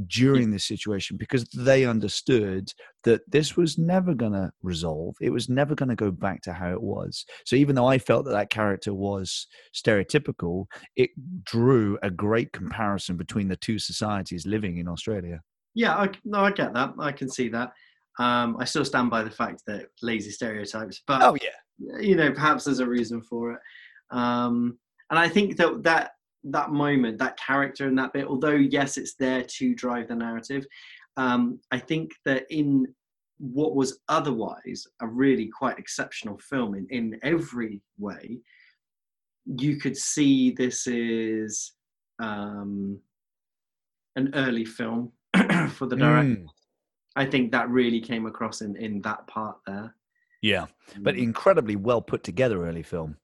[0.08, 2.72] during this situation because they understood
[3.04, 5.16] that this was never going to resolve.
[5.22, 7.26] It was never going to go back to how it was.
[7.46, 10.66] So even though I felt that that character was stereotypical,
[10.96, 11.12] it
[11.44, 15.42] drew a great comparison between the two societies living in Australia.
[15.76, 16.94] Yeah, I, no, I get that.
[17.00, 17.74] I can see that.
[18.20, 22.32] Um, I still stand by the fact that lazy stereotypes, but oh yeah, you know,
[22.32, 23.60] perhaps there's a reason for it.
[24.12, 24.78] Um,
[25.10, 26.12] and I think that that
[26.46, 30.66] that moment, that character and that bit, although yes, it's there to drive the narrative,
[31.18, 32.88] um, I think that in
[33.38, 38.40] what was otherwise a really quite exceptional film in, in every way,
[39.46, 41.74] you could see this is
[42.20, 43.00] um,
[44.16, 45.12] an early film
[45.72, 46.42] for the director.
[46.42, 46.46] Mm.
[47.16, 49.96] I think that really came across in, in that part there.
[50.42, 50.66] Yeah,
[51.00, 51.24] but mm.
[51.24, 53.18] incredibly well put together early film.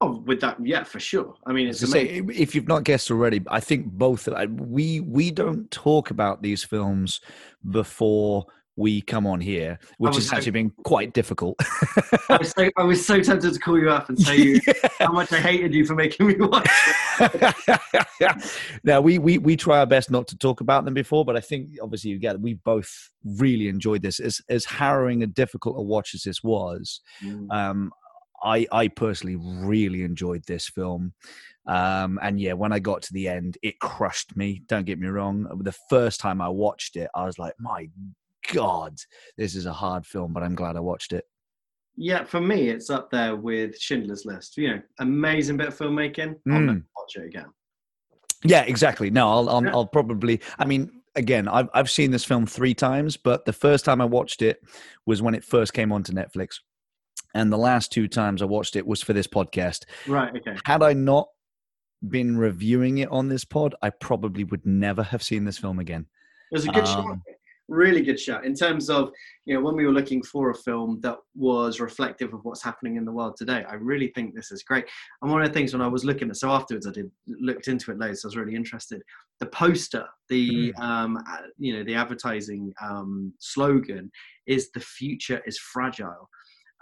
[0.00, 1.36] Oh, with that, yeah, for sure.
[1.46, 4.28] I mean, it's to say if you've not guessed already, I think both.
[4.48, 7.20] We we don't talk about these films
[7.70, 8.46] before
[8.76, 11.56] we come on here, which has so, actually been quite difficult.
[12.28, 14.88] I, was so, I, was so, tempted to call you up and tell you yeah.
[14.98, 16.68] how much I hated you for making me watch.
[18.84, 21.40] now we, we we try our best not to talk about them before, but I
[21.40, 24.18] think obviously you get we both really enjoyed this.
[24.18, 27.46] As as harrowing and difficult a watch as this was, mm.
[27.54, 27.92] um,
[28.42, 31.14] I, I personally really enjoyed this film.
[31.66, 34.62] Um, and yeah, when I got to the end, it crushed me.
[34.66, 35.46] Don't get me wrong.
[35.62, 37.88] The first time I watched it, I was like, my
[38.52, 38.96] God,
[39.36, 41.24] this is a hard film, but I'm glad I watched it.
[41.96, 44.56] Yeah, for me, it's up there with Schindler's List.
[44.56, 46.36] You know, amazing bit of filmmaking.
[46.48, 46.82] I'll mm.
[46.96, 47.46] watch it again.
[48.44, 49.10] Yeah, exactly.
[49.10, 49.70] No, I'll, I'll, yeah.
[49.70, 50.40] I'll probably.
[50.58, 54.06] I mean, again, I've I've seen this film three times, but the first time I
[54.06, 54.60] watched it
[55.06, 56.58] was when it first came onto Netflix
[57.34, 59.84] and the last two times I watched it was for this podcast.
[60.06, 60.34] Right.
[60.36, 60.56] Okay.
[60.64, 61.28] Had I not
[62.08, 66.06] been reviewing it on this pod, I probably would never have seen this film again.
[66.52, 67.18] It was a good um, shot.
[67.68, 69.10] Really good shot in terms of
[69.46, 72.96] you know when we were looking for a film that was reflective of what's happening
[72.96, 73.64] in the world today.
[73.68, 74.84] I really think this is great.
[75.22, 77.68] And one of the things when I was looking at so afterwards I did looked
[77.68, 78.20] into it loads.
[78.20, 79.02] So I was really interested.
[79.40, 80.78] The poster, the mm.
[80.80, 81.18] um,
[81.58, 84.10] you know the advertising um, slogan
[84.46, 86.28] is "the future is fragile."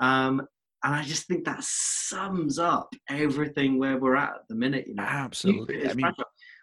[0.00, 0.42] Um,
[0.84, 4.88] and I just think that sums up everything where we're at at the minute.
[4.88, 5.88] You know, absolutely.
[5.88, 6.12] I mean,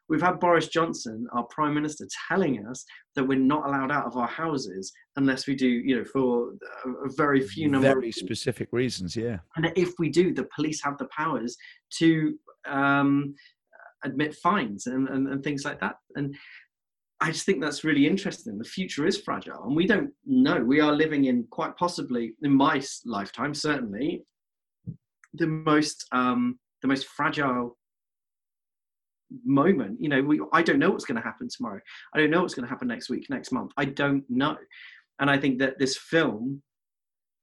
[0.09, 2.83] we've had Boris Johnson, our prime minister, telling us
[3.15, 6.53] that we're not allowed out of our houses unless we do, you know, for
[7.05, 9.15] a very few number very of specific reasons.
[9.15, 11.55] Yeah, and if we do, the police have the powers
[11.99, 12.37] to
[12.67, 13.35] um,
[14.03, 15.95] admit fines and, and, and things like that.
[16.15, 16.35] And
[17.21, 18.57] I just think that's really interesting.
[18.57, 20.63] The future is fragile, and we don't know.
[20.63, 24.23] We are living in quite possibly, in my lifetime, certainly,
[25.33, 27.77] the most um, the most fragile
[29.45, 29.97] moment.
[29.99, 31.79] You know, we I don't know what's going to happen tomorrow.
[32.13, 33.71] I don't know what's going to happen next week, next month.
[33.77, 34.57] I don't know,
[35.19, 36.61] and I think that this film,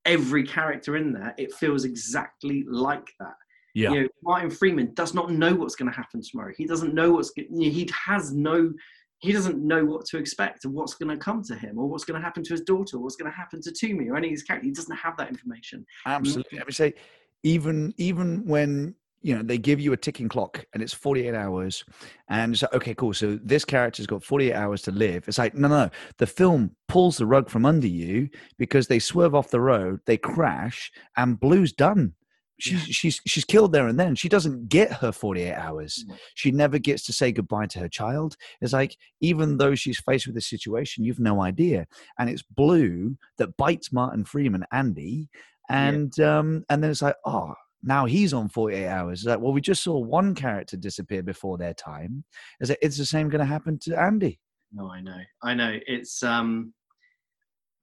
[0.04, 3.34] every character in there, it feels exactly like that.
[3.74, 3.92] Yeah.
[3.92, 6.52] You know, Martin Freeman does not know what's going to happen tomorrow.
[6.56, 7.32] He doesn't know what's.
[7.36, 8.72] He has no
[9.20, 12.04] he doesn't know what to expect and what's going to come to him or what's
[12.04, 14.28] going to happen to his daughter or what's going to happen to Thoomi or any
[14.28, 14.66] of his characters.
[14.66, 15.86] He doesn't have that information.
[16.04, 16.60] Absolutely.
[16.60, 16.94] I would say
[17.42, 18.94] even even when
[19.26, 21.84] you know they give you a ticking clock and it's 48 hours
[22.28, 25.52] and it's like okay cool so this character's got 48 hours to live it's like
[25.52, 29.60] no no the film pulls the rug from under you because they swerve off the
[29.60, 32.14] road they crash and blue's done
[32.60, 32.92] she's yeah.
[32.92, 36.16] she's she's killed there and then she doesn't get her 48 hours mm.
[36.36, 40.26] she never gets to say goodbye to her child it's like even though she's faced
[40.26, 41.88] with this situation you've no idea
[42.20, 45.28] and it's blue that bites martin freeman andy
[45.68, 46.38] and yeah.
[46.38, 47.54] um and then it's like oh
[47.86, 49.20] now he's on 48 hours.
[49.20, 52.24] It's like well we just saw one character disappear before their time.
[52.60, 54.38] Is it it's the same going to happen to andy.
[54.72, 55.20] No i know.
[55.42, 55.78] I know.
[55.86, 56.74] It's um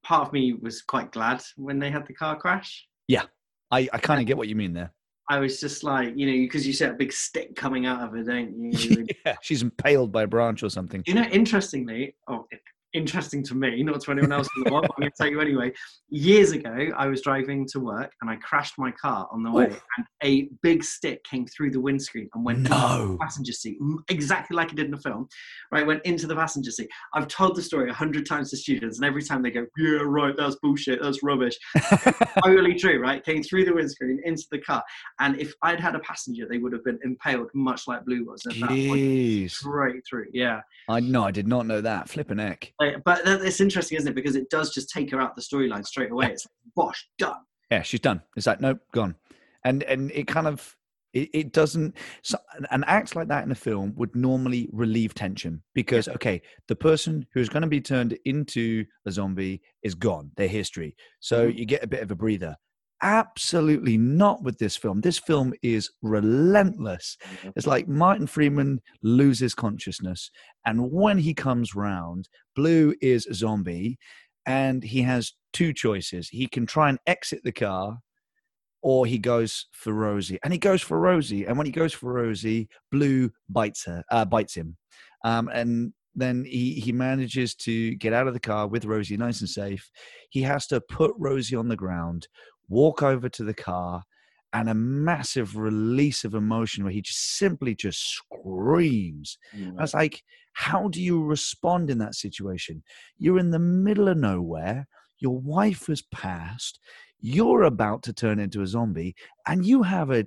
[0.04, 2.86] part of me was quite glad when they had the car crash.
[3.08, 3.24] Yeah.
[3.70, 4.92] I, I kind of get what you mean there.
[5.28, 8.12] I was just like, you know, because you see a big stick coming out of
[8.12, 9.06] her, don't you?
[9.26, 11.02] yeah, she's impaled by a branch or something.
[11.06, 12.46] you know, interestingly, oh,
[12.94, 15.40] interesting to me, not to anyone else in the world, I'm going to tell you
[15.40, 15.72] anyway.
[16.08, 19.66] Years ago, I was driving to work and I crashed my car on the way,
[19.66, 19.82] Oof.
[19.98, 23.12] and a big stick came through the windscreen and went into No.
[23.12, 23.76] the passenger seat,
[24.08, 25.28] exactly like it did in the film.
[25.72, 26.88] Right, went into the passenger seat.
[27.14, 29.98] I've told the story a hundred times to students, and every time they go, "Yeah,
[30.04, 31.56] right, that's bullshit, that's rubbish."
[32.44, 33.24] totally true, right?
[33.24, 34.82] Came through the windscreen into the car,
[35.20, 38.44] and if I'd had a passenger, they would have been impaled, much like Blue was
[38.46, 40.26] at that point, straight through.
[40.32, 40.60] Yeah.
[40.88, 42.08] I no, I did not know that.
[42.08, 42.72] Flipping heck.
[42.92, 44.14] Like, but that- it's interesting, isn't it?
[44.14, 46.26] Because it does just take her out the storyline straight away.
[46.32, 47.36] It's like, bosh, done.
[47.70, 48.22] Yeah, she's done.
[48.36, 49.14] It's like nope, gone.
[49.64, 50.76] And and it kind of
[51.12, 52.36] it, it doesn't so
[52.70, 57.26] an- act like that in a film would normally relieve tension because okay, the person
[57.32, 60.30] who's going to be turned into a zombie is gone.
[60.36, 60.94] Their history.
[61.20, 61.58] So Mhm.
[61.58, 62.56] you get a bit of a breather.
[63.04, 65.02] Absolutely not with this film.
[65.02, 67.18] This film is relentless.
[67.54, 70.30] It's like Martin Freeman loses consciousness,
[70.64, 73.98] and when he comes round, Blue is a zombie,
[74.46, 76.30] and he has two choices.
[76.30, 77.98] He can try and exit the car,
[78.82, 81.44] or he goes for Rosie, and he goes for Rosie.
[81.44, 84.78] And when he goes for Rosie, Blue bites her, uh, bites him,
[85.26, 89.40] um, and then he he manages to get out of the car with Rosie, nice
[89.40, 89.90] and safe.
[90.30, 92.28] He has to put Rosie on the ground,
[92.68, 94.02] walk over to the car,
[94.52, 99.36] and a massive release of emotion where he just simply just screams.
[99.78, 102.84] I was like, how do you respond in that situation?
[103.18, 104.86] You're in the middle of nowhere,
[105.18, 106.78] your wife has passed,
[107.20, 110.26] you're about to turn into a zombie, and you have a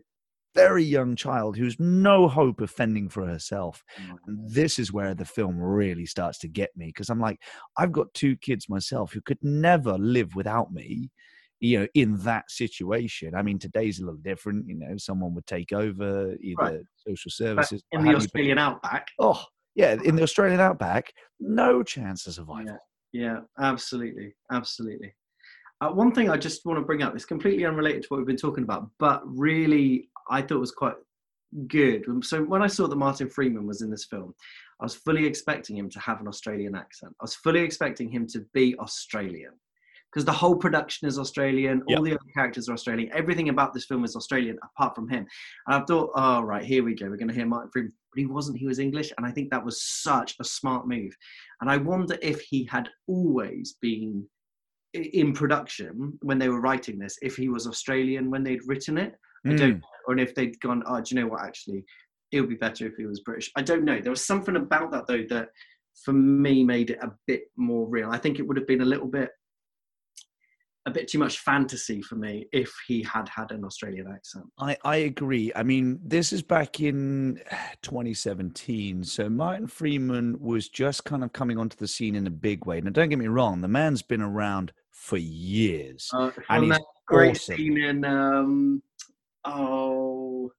[0.55, 3.83] very young child who's no hope of fending for herself.
[4.25, 7.39] And this is where the film really starts to get me because I'm like,
[7.77, 11.11] I've got two kids myself who could never live without me.
[11.59, 14.67] You know, in that situation, I mean, today's a little different.
[14.67, 16.79] You know, someone would take over either Right.
[16.97, 17.83] social But services.
[17.91, 19.43] in the but- Australian outback, Oh,
[19.75, 22.65] yeah, in the Australian outback, no chance of survival.
[22.65, 22.77] Yeah.
[23.13, 25.15] Yeah, absolutely, absolutely.
[25.81, 28.27] Uh, one thing I just want to bring up is completely unrelated to what we've
[28.27, 30.95] been talking about, but really I thought was quite
[31.67, 32.03] good.
[32.25, 34.35] So when I saw that Martin Freeman was in this film,
[34.81, 37.15] I was fully expecting him to have an Australian accent.
[37.21, 39.53] I was fully expecting him to be Australian
[40.11, 41.97] because the whole production is Australian, Yep.
[41.97, 45.25] all the other characters are Australian, everything about this film is Australian apart from him.
[45.67, 48.19] And I thought, oh right, here we go, we're going to hear Martin Freeman, but
[48.19, 48.57] he wasn't.
[48.57, 51.13] He was English, and I think that was such a smart move.
[51.61, 54.25] And I wonder if he had always been
[54.93, 59.15] in production when they were writing this, if he was Australian when they'd written it,
[59.45, 59.81] I don't Mm.
[60.07, 61.41] or if they'd gone, oh, do you know what?
[61.43, 61.85] Actually,
[62.31, 63.51] it would be better if he was British.
[63.55, 63.99] I don't know.
[64.01, 65.49] There was something about that though that,
[66.03, 68.09] for me, made it a bit more real.
[68.09, 69.29] I think it would have been a little bit,
[70.87, 74.45] a bit too much fantasy for me if he had had an Australian accent.
[74.57, 75.51] I, I agree.
[75.53, 77.41] I mean, this is back in
[77.81, 79.03] 2017.
[79.03, 82.79] So Martin Freeman was just kind of coming onto the scene in a big way.
[82.79, 86.09] Now, don't get me wrong, the man's been around for years.
[86.13, 87.57] Uh, And he's that great awesome.
[87.57, 88.81] scene in um,
[89.43, 90.51] oh,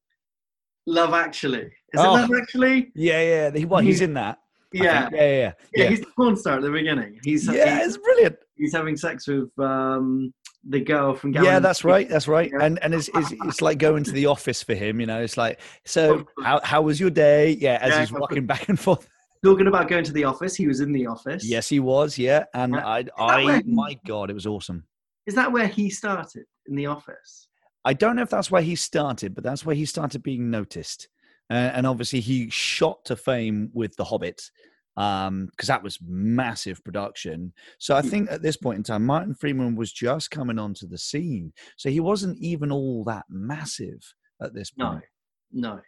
[0.87, 1.62] Love Actually.
[1.93, 2.16] Is Oh.
[2.16, 2.93] it Love Actually?
[2.95, 3.51] Yeah, yeah.
[3.59, 4.41] He, well, he's in that.
[4.73, 5.09] Yeah.
[5.12, 5.89] yeah, yeah, yeah, yeah.
[5.89, 7.19] He's the porn star at the beginning.
[7.25, 8.37] He's Yeah, he's, it's brilliant.
[8.57, 10.33] he's having sex with um,
[10.69, 11.33] the girl from.
[11.33, 12.09] Yeah, that's right.
[12.09, 12.51] That's right.
[12.53, 12.64] Yeah.
[12.64, 15.01] And and it's, it's it's like going to the office for him.
[15.01, 16.27] You know, it's like so.
[16.43, 17.53] How how was your day?
[17.53, 19.09] Yeah, as he's walking back and forth.
[19.45, 21.45] Talking about going to the office, he was in the office.
[21.45, 22.19] Yes, he was.
[22.19, 22.77] Yeah, and.
[22.77, 24.85] I I where- my God, it was awesome.
[25.27, 27.49] Is that where he started in the office?
[27.85, 31.09] I don't know if that's where he started, but that's where he started being noticed.
[31.51, 34.51] Uh, and obviously, he shot to fame with The Hobbit
[34.94, 37.53] because that was massive production.
[37.78, 38.09] So I Hmm.
[38.09, 41.53] think at this point in time, Martin Freeman was just coming onto the scene.
[41.76, 44.01] So he wasn't even all that massive
[44.42, 45.05] at this point.
[45.53, 45.80] no.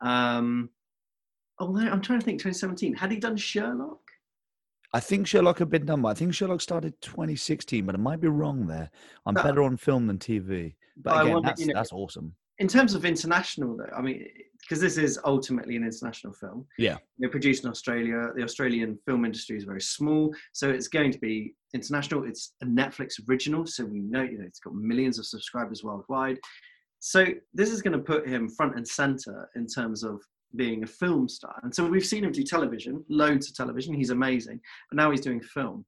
[0.00, 0.70] Um,
[1.58, 2.94] although I'm trying to think, 2017.
[2.94, 4.00] Had he done Sherlock?
[4.92, 8.20] I think Sherlock had been done, but I think Sherlock started 2016, but I might
[8.20, 8.90] be wrong there.
[9.26, 9.42] I'm No.
[9.42, 10.76] better on film than TV.
[10.96, 12.34] But again, wonder, that's, you know, that's awesome.
[12.58, 14.26] In terms of international though i mean
[14.68, 16.66] because this is ultimately an international film.
[16.76, 16.98] Yeah.
[17.18, 18.30] they're produced in australia.
[18.34, 22.24] The australian film industry is very small so it's going to be international.
[22.24, 26.38] It's a netflix original so we know you know it's got millions of subscribers worldwide.
[26.98, 30.20] So this is going to put him front and center in terms of
[30.56, 31.60] being a film star.
[31.62, 33.94] And so we've seen him do television loads of television.
[33.94, 34.60] He's amazing.
[34.90, 35.84] But now he's doing film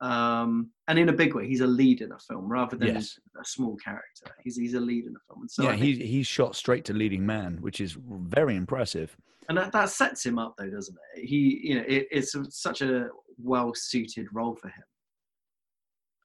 [0.00, 3.18] um, and in a big way he's a lead in a film rather than Yes.
[3.40, 6.06] a small character he's, he's a lead in a film and so yeah, think- he,
[6.06, 9.16] he's shot straight to leading man, which is very impressive.
[9.48, 12.80] and that, that sets him up though doesn't it he you know it, it's such
[12.82, 13.08] a
[13.42, 14.84] well suited role for him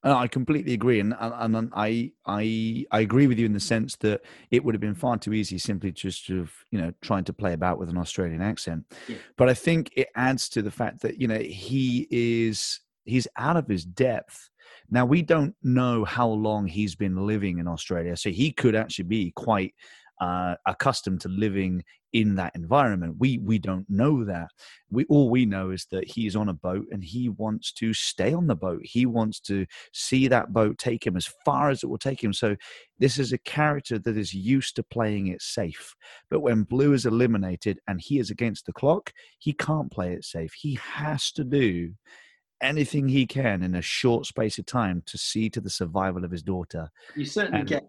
[0.08, 3.96] I completely agree, and, and, and I I I agree with you in the sense
[3.98, 4.22] that
[4.52, 7.54] it would have been far too easy simply just to you know trying to play
[7.54, 8.86] about with an Australian accent.
[9.08, 9.16] Yeah.
[9.36, 13.58] But I think it adds to the fact that you know he is he's out
[13.58, 14.50] of his depth.
[14.90, 19.06] Now we don't know how long he's been living in Australia, so he could actually
[19.06, 19.74] be quite
[20.22, 21.84] uh, accustomed to living
[22.14, 23.18] in that environment.
[23.20, 24.48] We we don't know that.
[24.90, 28.34] We all we know is that he's on a boat and he wants to stay
[28.34, 28.80] on the boat.
[28.84, 32.32] He wants to see that boat take him as far as it will take him.
[32.32, 32.56] So
[33.00, 35.94] this is a character that is used to playing it safe.
[36.30, 40.24] But when Blue is eliminated and he is against the clock, he can't play it
[40.24, 40.54] safe.
[40.54, 41.92] He has to do
[42.62, 46.32] anything he can in a short space of time to see to the survival of
[46.32, 46.90] his daughter.
[47.16, 47.86] You certainly and, get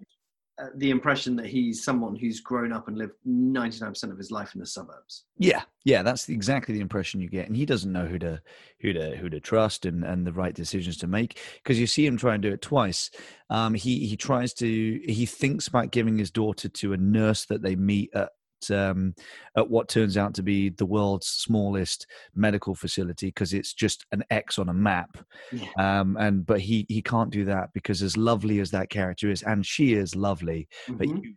[0.59, 4.55] uh, the impression that he's someone who's grown up and lived 99% of his life
[4.55, 8.07] in the suburbs yeah yeah that's exactly the impression you get and he doesn't know
[8.07, 8.41] who to
[8.81, 12.07] who to who to trust and and the right decisions to make because you see
[12.07, 13.11] him try and do it twice
[13.51, 14.67] um he he tries to
[15.07, 18.31] he thinks about giving his daughter to a nurse that they meet at
[18.71, 19.15] um,
[19.57, 24.25] at what turns out to be the world's smallest medical facility because it's just an
[24.31, 25.19] X on a map.
[25.53, 25.69] Yeah.
[25.79, 29.43] Um, and but he he can't do that because as lovely as that character is,
[29.43, 30.97] and she is lovely, mm-hmm.
[30.97, 31.35] but you,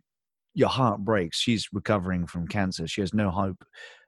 [0.54, 1.38] your heart breaks.
[1.38, 2.86] She's recovering from cancer.
[2.86, 3.64] She has no hope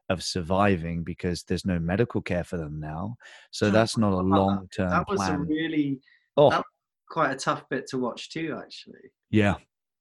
[0.08, 3.16] of surviving because there's no medical care for them now.
[3.50, 4.90] So that's not a long term.
[4.90, 5.34] That was plan.
[5.34, 6.00] a really
[6.36, 6.62] oh.
[7.08, 9.10] quite a tough bit to watch too, actually.
[9.30, 9.54] Yeah.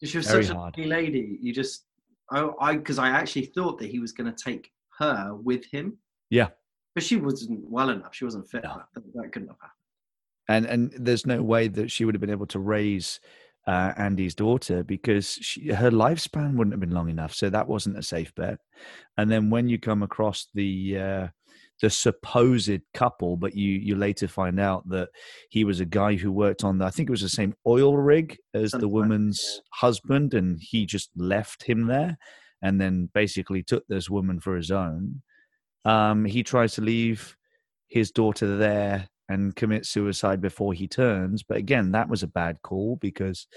[0.03, 0.77] She was Very such a hard.
[0.77, 1.37] lady.
[1.41, 1.85] You just
[2.31, 5.97] I because I, I actually thought that he was going to take her with him.
[6.29, 6.49] Yeah,
[6.95, 8.15] but she wasn't well enough.
[8.15, 8.63] She wasn't fit.
[8.63, 8.81] No.
[8.93, 9.77] That, that couldn't have happened.
[10.47, 13.19] And and there's no way that she would have been able to raise
[13.67, 17.33] uh, Andy's daughter because she, her lifespan wouldn't have been long enough.
[17.33, 18.59] So that wasn't a safe bet.
[19.17, 21.27] And then when you come across the uh,
[21.81, 25.09] the supposed couple, but you you later find out that
[25.49, 27.97] he was a guy who worked on the, I think it was the same oil
[27.97, 32.17] rig as Something the woman's like husband, and he just left him there,
[32.61, 35.21] and then basically took this woman for his own.
[35.83, 37.35] Um, he tries to leave
[37.87, 42.61] his daughter there and commit suicide before he turns, but again, that was a bad
[42.61, 43.47] call because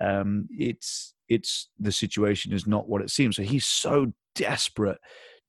[0.00, 3.36] um, it's it's the situation is not what it seems.
[3.36, 4.98] So he's so desperate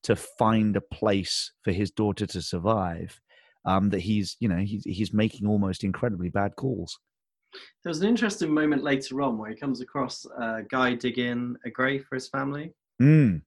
[0.04, 3.20] to find a place for his daughter to survive
[3.66, 6.98] um, that he's you know he's, he's making almost incredibly bad calls.
[7.84, 12.06] There's an interesting moment later on where he comes across a guy digging a grave
[12.08, 12.74] for his family.
[13.02, 13.42] Mm.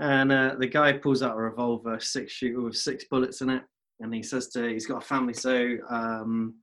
[0.00, 3.62] and uh, the guy pulls out a revolver six shooter with six bullets in it
[4.00, 5.32] and he says to he's got a family.
[5.32, 6.54] So um,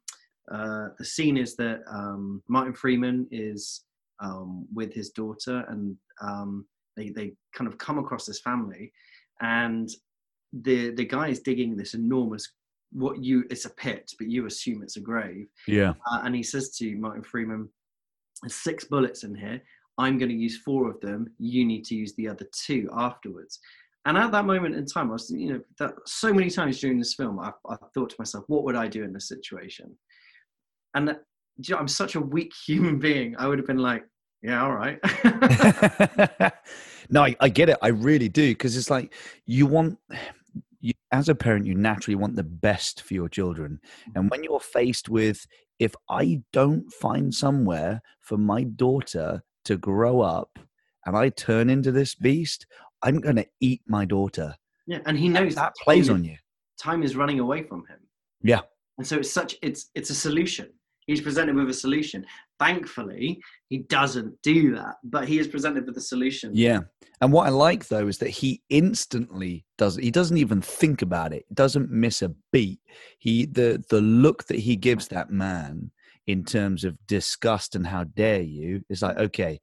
[0.51, 3.85] uh, the scene is that um, martin freeman is
[4.19, 6.65] um, with his daughter and um,
[6.95, 8.91] they they kind of come across this family,
[9.41, 9.89] and
[10.53, 12.49] the the guy is digging this enormous
[12.91, 15.47] what you it's a pit, but you assume it's a grave.
[15.67, 15.93] Yeah.
[16.09, 17.69] Uh, and he says to Martin Freeman,
[18.41, 19.61] "There's six bullets in here.
[19.97, 21.27] I'm going to use four of them.
[21.39, 23.59] You need to use the other two afterwards."
[24.05, 26.99] And at that moment in time, I was, you know, that so many times during
[26.99, 29.97] this film, I, I thought to myself, what would I do in this situation?
[30.93, 31.17] And
[31.57, 33.35] you know, I'm such a weak human being.
[33.37, 34.05] I would have been like,
[34.45, 34.99] yeah, all right.
[37.09, 37.77] no, I, I, get it.
[37.81, 39.13] I really do because it's like
[39.45, 39.97] you want.
[40.81, 43.79] You, as a parent, you naturally want the best for your children.
[44.09, 44.11] Mm.
[44.15, 45.47] And when you're faced with,
[45.79, 50.59] if I don't find somewhere for my daughter to grow up
[51.07, 52.67] and I turn into this beast,
[53.01, 54.55] I'm going to eat my daughter.
[54.85, 56.37] Yeah, and he knows that, that plays on you.
[56.79, 57.99] Time is running away from him.
[58.43, 58.61] Yeah.
[58.97, 60.69] And so it's such it's it's a solution.
[61.07, 62.25] He's presented with a solution.
[62.59, 63.39] Thankfully,
[63.69, 66.51] he doesn't do that, but he is presented with a solution.
[66.53, 66.81] Yeah.
[67.21, 71.33] And what I like though is that he instantly does he doesn't even think about
[71.33, 71.45] it.
[71.53, 72.79] Doesn't miss a beat.
[73.19, 75.91] He the the look that he gives that man
[76.27, 79.59] in terms of disgust and how dare you is like, okay,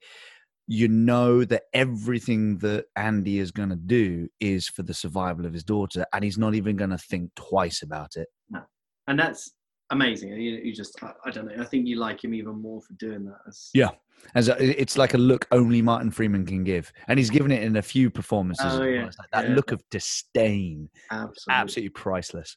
[0.69, 5.53] you know that everything that Andy is going to do is for the survival of
[5.53, 8.29] his daughter, and he's not even going to think twice about it.
[8.49, 8.61] No.
[9.09, 9.51] And that's
[9.93, 10.31] amazing.
[10.31, 11.63] You, you just, I, I, don't know.
[11.63, 13.39] I think you like him even more for doing that.
[13.47, 13.91] As, yeah,
[14.35, 17.63] as a, it's like a look only Martin Freeman can give, and he's given it
[17.63, 18.67] in a few performances.
[18.69, 19.05] Oh, yeah.
[19.05, 19.55] Like that yeah.
[19.55, 22.57] look of disdain, absolutely, absolutely priceless.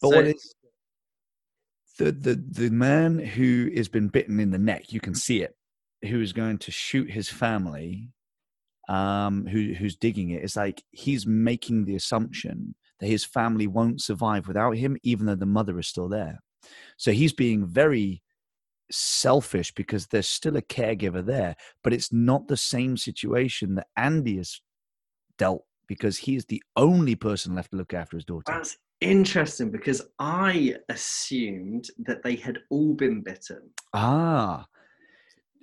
[0.00, 0.54] But so, what is
[1.98, 4.92] the the the man who has been bitten in the neck?
[4.92, 5.54] You can see it.
[6.08, 8.08] Who is going to shoot his family?
[8.88, 10.42] Um, who who's digging it?
[10.42, 15.34] It's like he's making the assumption that his family won't survive without him, even though
[15.34, 16.40] the mother is still there.
[16.96, 18.22] So he's being very
[18.90, 24.36] selfish because there's still a caregiver there, but it's not the same situation that Andy
[24.36, 24.60] has
[25.38, 28.52] dealt because he is the only person left to look after his daughter.
[28.52, 33.70] That's interesting because I assumed that they had all been bitten.
[33.94, 34.66] Ah,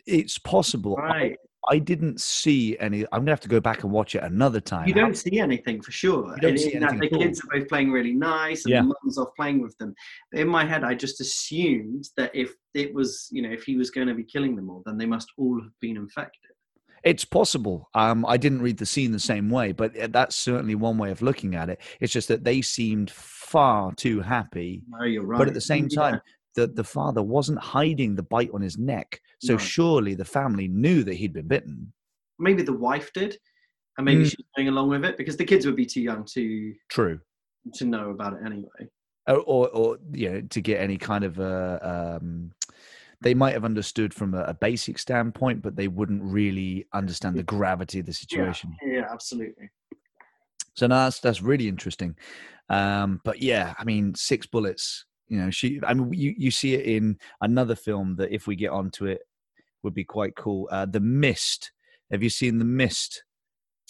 [0.06, 0.96] it's possible.
[0.96, 1.38] Right.
[1.70, 3.03] I, didn't see any.
[3.11, 4.88] I'm gonna have to go back and watch it another time.
[4.88, 6.34] You don't see anything for sure.
[6.36, 8.82] You don't see anything the kids are both playing really nice, and Yeah.
[8.82, 9.93] the mum's off playing with them.
[10.34, 13.89] In my head, I just assumed that if it was, you know, if he was
[13.91, 16.51] going to be killing them all, then they must all have been infected.
[17.03, 17.89] It's possible.
[17.93, 21.11] Um, I didn't read the scene the same way, but uh, that's certainly one way
[21.11, 21.80] of looking at it.
[22.01, 25.38] It's just that they seemed far too happy, No, you're right.
[25.38, 26.20] but at the same Yeah.
[26.58, 29.22] Time, the the father wasn't hiding the bite on his neck.
[29.39, 29.58] So No.
[29.58, 31.93] surely the family knew that he'd been bitten.
[32.39, 33.38] maybe the wife did,
[33.97, 34.30] and maybe Mm.
[34.30, 37.20] she's going along with it because the kids would be too young to True.
[37.74, 38.88] to know about it anyway.
[39.28, 42.51] or, or, or you know to get any kind of a um,
[43.20, 47.43] they might have understood from a, a basic standpoint but they wouldn't really understand the
[47.43, 49.70] gravity of the situation Yeah, absolutely.
[50.76, 52.16] so no, that's that's really interesting
[52.70, 56.73] um, but yeah i mean six bullets you know she i mean you, you see
[56.73, 59.21] it in another film that if we get onto it
[59.84, 61.71] would be quite cool uh, the mist
[62.11, 63.23] have you seen the mist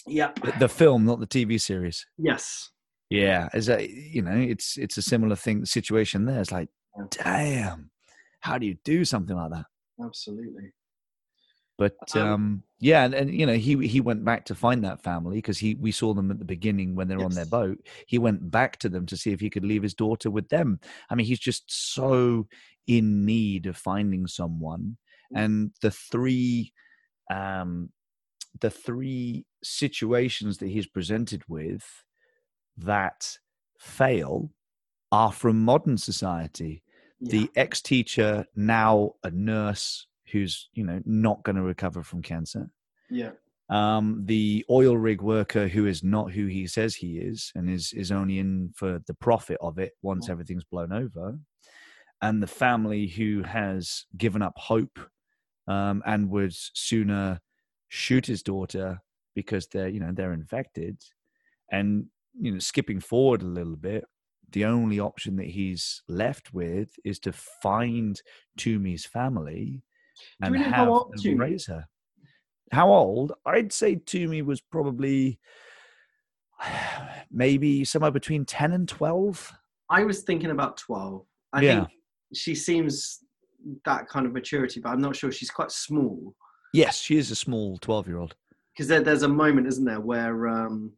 [0.06, 0.32] Yeah.
[0.42, 2.70] the, the film not the tv series Yes.
[3.10, 6.40] yeah, is that you know, it's it's a similar thing situation there.
[6.40, 6.68] It's like,
[7.10, 7.90] damn,
[8.40, 9.64] how do you do something like that?
[10.04, 10.72] Absolutely.
[11.78, 15.02] But Um, um, yeah, and, and you know, he he went back to find that
[15.02, 17.78] family because he we saw them at the beginning when they're on their boat.
[18.06, 20.80] He went back to them to see if he could leave his daughter with them.
[21.08, 22.48] I mean, he's just so
[22.86, 24.96] in need of finding someone,
[25.32, 25.44] Mm.
[25.44, 26.72] and the three,
[27.30, 27.92] um,
[28.60, 31.84] the three situations that he's presented with
[32.78, 33.38] that
[33.78, 34.50] fail
[35.12, 36.82] are from modern society
[37.20, 37.30] Yeah.
[37.32, 42.68] the ex-teacher now a nurse who's you know not going to recover from cancer
[43.10, 43.30] yeah.
[43.70, 47.92] um, the oil rig worker who is not who he says he is and is
[47.92, 50.32] is only in for the profit of it once Yeah.
[50.32, 51.38] everything's blown over
[52.20, 54.98] and the family who has given up hope
[55.68, 57.40] um, and would sooner
[57.88, 59.00] shoot his daughter
[59.34, 61.00] because they're you know they're infected
[61.70, 62.06] and
[62.40, 64.04] you know skipping forward a little bit
[64.52, 68.20] the only option that he's left with is to find
[68.58, 69.82] Thoomi's family
[70.42, 71.86] and how have old them Thoomi raise her.
[72.72, 73.32] How old?
[73.46, 75.38] I'd say Thoomi was probably
[77.30, 79.52] maybe somewhere between 10 and 12.
[79.90, 81.24] I was thinking about 12.
[81.52, 81.74] I Yeah.
[81.86, 81.88] think
[82.34, 83.20] she seems
[83.84, 86.34] that kind of maturity, but I'm not sure she's quite small.
[86.74, 88.36] Yes, she is a small 12 year old.
[88.74, 90.92] Because there, there's a moment, isn't there, where um,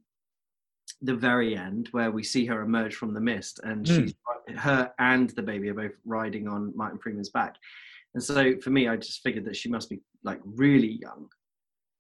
[1.03, 3.97] the very end, where we see her emerge from the mist, and Mm.
[3.97, 4.14] she's
[4.57, 7.55] her and the baby are both riding on Martin Freeman's back.
[8.15, 11.29] And so for me, I just figured that she must be like really young.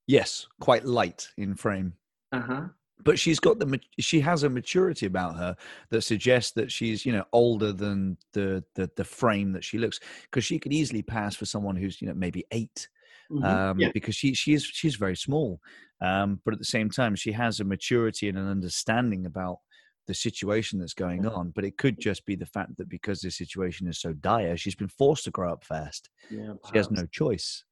[0.06, 1.92] Yes, quite light in frame.
[2.32, 2.62] Uh huh.
[3.02, 5.56] But she's got the she has a maturity about her
[5.90, 10.00] that suggests that she's you know older than the the, the frame that she looks
[10.24, 12.88] because she could easily pass for someone who's you know maybe 8
[13.30, 13.80] um, Mm-hmm.
[13.80, 13.90] yeah.
[13.94, 15.60] because she she is she's very small,
[16.02, 19.58] um, but at the same time she has a maturity and an understanding about
[20.06, 21.50] the situation that's going on.
[21.50, 24.74] But it could just be the fact that because the situation is so dire, she's
[24.74, 26.10] been forced to grow up fast.
[26.30, 26.54] Yeah.
[26.70, 27.64] She has no choice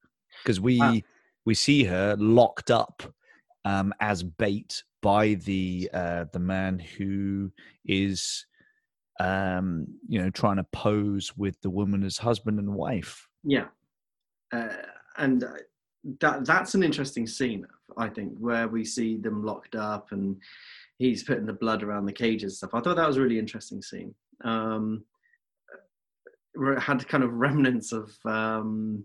[0.42, 1.04] because we
[1.44, 3.02] we see her locked up
[3.64, 7.50] um, as bait by the uh, the man who
[7.84, 8.46] is
[9.20, 13.26] um, you know trying to pose with the woman as husband and wife.
[13.44, 13.66] Yeah,
[14.52, 14.68] uh,
[15.16, 15.48] and uh,
[16.20, 17.66] that that's an interesting scene,
[17.96, 20.36] I think, where we see them locked up and
[20.98, 22.70] he's putting the blood around the cages and stuff.
[22.74, 24.14] I thought that was a really interesting scene.
[24.44, 25.04] Um,
[26.78, 29.04] had kind of remnants of um,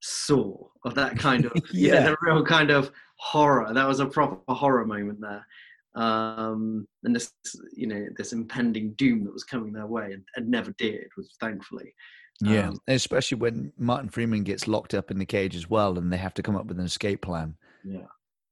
[0.00, 2.02] Saw, of that kind of yeah, Yeah.
[2.10, 3.72] the real kind of horror.
[3.72, 5.46] That was a proper horror moment there.
[5.94, 7.32] Um, and this,
[7.76, 11.34] you know, this impending doom that was coming their way and, and never did was
[11.40, 11.94] thankfully.
[12.40, 16.12] Yeah, Um, especially when Martin Freeman gets locked up in the cage as well, and
[16.12, 17.54] they have to come up with an escape plan.
[17.84, 18.06] Yeah.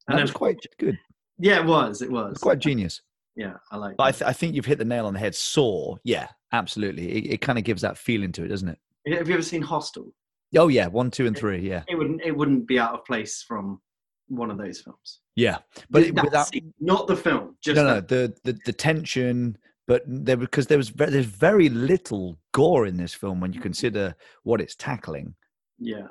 [0.07, 0.97] And that was quite good.
[1.41, 2.01] Yeah, it was.
[2.01, 2.37] It was.
[2.37, 3.01] quite genius.
[3.35, 3.97] Yeah, I like.
[3.97, 5.33] But I, th- I think you've hit the nail on the head.
[5.35, 7.09] Saw, yeah, absolutely.
[7.11, 8.77] It, it kind of gives that feeling to it, doesn't it?
[9.17, 10.13] Have you ever seen Hostel?
[10.57, 11.59] Oh yeah, one, two, and three.
[11.67, 12.21] Yeah, It wouldn't.
[12.21, 13.81] It wouldn't be out of place from
[14.27, 15.19] one of those films.
[15.35, 15.57] yeah.
[15.89, 17.55] But it, without scene, not the film.
[17.63, 19.57] Just no, no, that- the, the the tension.
[19.87, 24.15] But there because there was there's very little gore in this film when you consider
[24.43, 25.35] what it's tackling.
[25.79, 26.07] Yeah,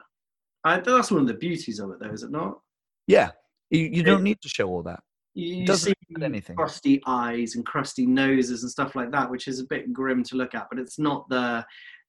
[0.64, 2.58] I, that's one of the beauties of it, though, is it not?
[3.06, 3.30] Yeah,
[3.70, 5.00] you, you don't need to show all that.
[5.34, 6.56] You, doesn't see anything.
[6.56, 10.36] crusty eyes and crusty noses and stuff like that, which is a bit grim to
[10.36, 10.68] look at.
[10.68, 11.64] But it's not the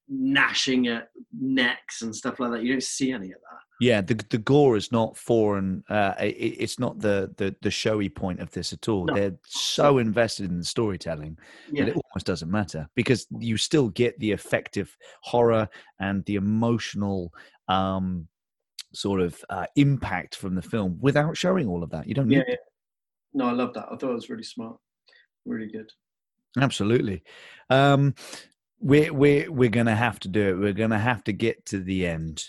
[0.09, 1.09] gnashing at
[1.39, 2.63] necks and stuff like that.
[2.63, 3.59] You don't see any of that.
[3.79, 5.83] Yeah, the the gore is not foreign.
[5.89, 9.05] Uh, it, it's not the, the the showy point of this at all.
[9.05, 9.13] No.
[9.15, 11.37] They're so invested in the storytelling
[11.71, 15.67] Yeah, that it almost doesn't matter because you still get the effective horror
[15.99, 17.33] and the emotional
[17.67, 18.27] um,
[18.93, 22.07] sort of uh, impact from the film without showing all of that.
[22.07, 22.55] You don't need yeah, yeah.
[23.33, 23.87] No, I love that.
[23.91, 24.77] I thought it was really smart,
[25.45, 25.89] really good.
[26.59, 27.23] Absolutely.
[27.69, 28.13] Um,
[28.79, 30.59] we're we're we're gonna have to do it.
[30.59, 32.43] We're gonna have to get to the end.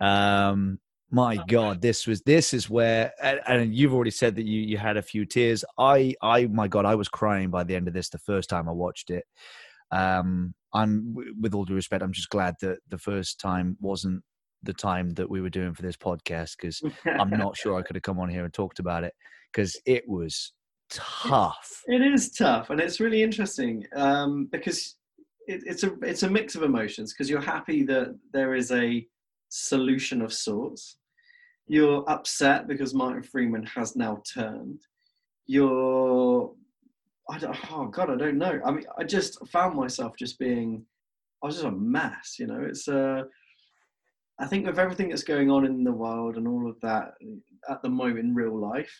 [0.00, 0.78] Um,
[1.10, 4.78] my God, this was this is where, and, and you've already said that you you
[4.78, 5.64] had a few tears.
[5.78, 8.68] I I my God, I was crying by the end of this the first time
[8.68, 9.24] I watched it.
[9.90, 14.24] Um, I'm with all due respect, I'm just glad that the first time wasn't
[14.64, 17.96] the time that we were doing for this podcast because I'm not sure I could
[17.96, 19.14] have come on here and talked about it
[19.52, 20.52] because it was
[20.90, 21.82] tough.
[21.86, 24.96] It is tough, and it's really interesting um, because
[25.46, 27.12] it, it's a it's a mix of emotions.
[27.12, 29.06] Because you're happy that there is a
[29.48, 30.98] solution of sorts.
[31.66, 34.82] You're upset because Martin Freeman has now turned.
[35.46, 36.52] You're,
[37.30, 38.60] I don't, oh God, I don't know.
[38.64, 40.84] I mean, I just found myself just being,
[41.42, 42.36] I was just a mess.
[42.38, 43.22] You know, it's uh,
[44.38, 47.12] I think with everything that's going on in the world and all of that
[47.70, 48.92] at the moment in real life,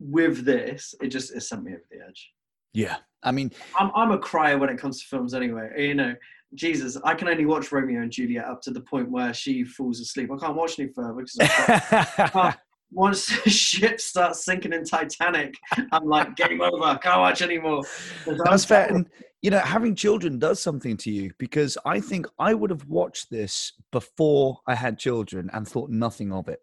[0.00, 2.30] with this, it just it sent me over the edge.
[2.74, 5.70] Yeah, I mean, I'm I'm a crier when it comes to films anyway.
[5.78, 6.14] You know,
[6.54, 10.00] Jesus, I can only watch Romeo and Juliet up to the point where she falls
[10.00, 10.30] asleep.
[10.32, 12.56] I can't watch any further because I can't-
[12.92, 15.54] once the ship starts sinking in Titanic,
[15.92, 16.84] I'm like game over.
[16.84, 17.82] I can't watch anymore.
[18.26, 18.86] That's fair.
[18.86, 19.08] And,
[19.40, 23.30] you know, having children does something to you because I think I would have watched
[23.30, 26.60] this before I had children and thought nothing of it.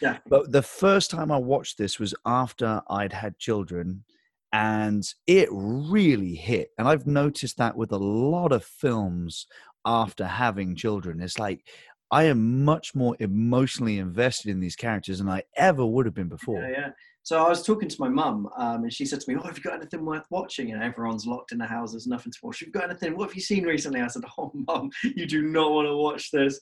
[0.00, 0.18] Yeah.
[0.28, 4.04] But the first time I watched this was after I'd had children
[4.52, 6.70] and it really hit.
[6.78, 9.46] And I've noticed that with a lot of films
[9.84, 11.20] after having children.
[11.20, 11.66] It's like
[12.10, 16.28] I am much more emotionally invested in these characters than I ever would have been
[16.28, 16.60] before.
[16.62, 16.88] Yeah, yeah.
[17.22, 19.56] So I was talking to my mum, um, and she said to me, "Oh, have
[19.56, 21.92] you got anything worth watching?" And everyone's locked in the house.
[21.92, 22.60] There's nothing to watch.
[22.60, 23.16] Have got anything?
[23.16, 24.00] What have you seen recently?
[24.00, 26.58] I said, "Oh, mum, you do not want to watch this.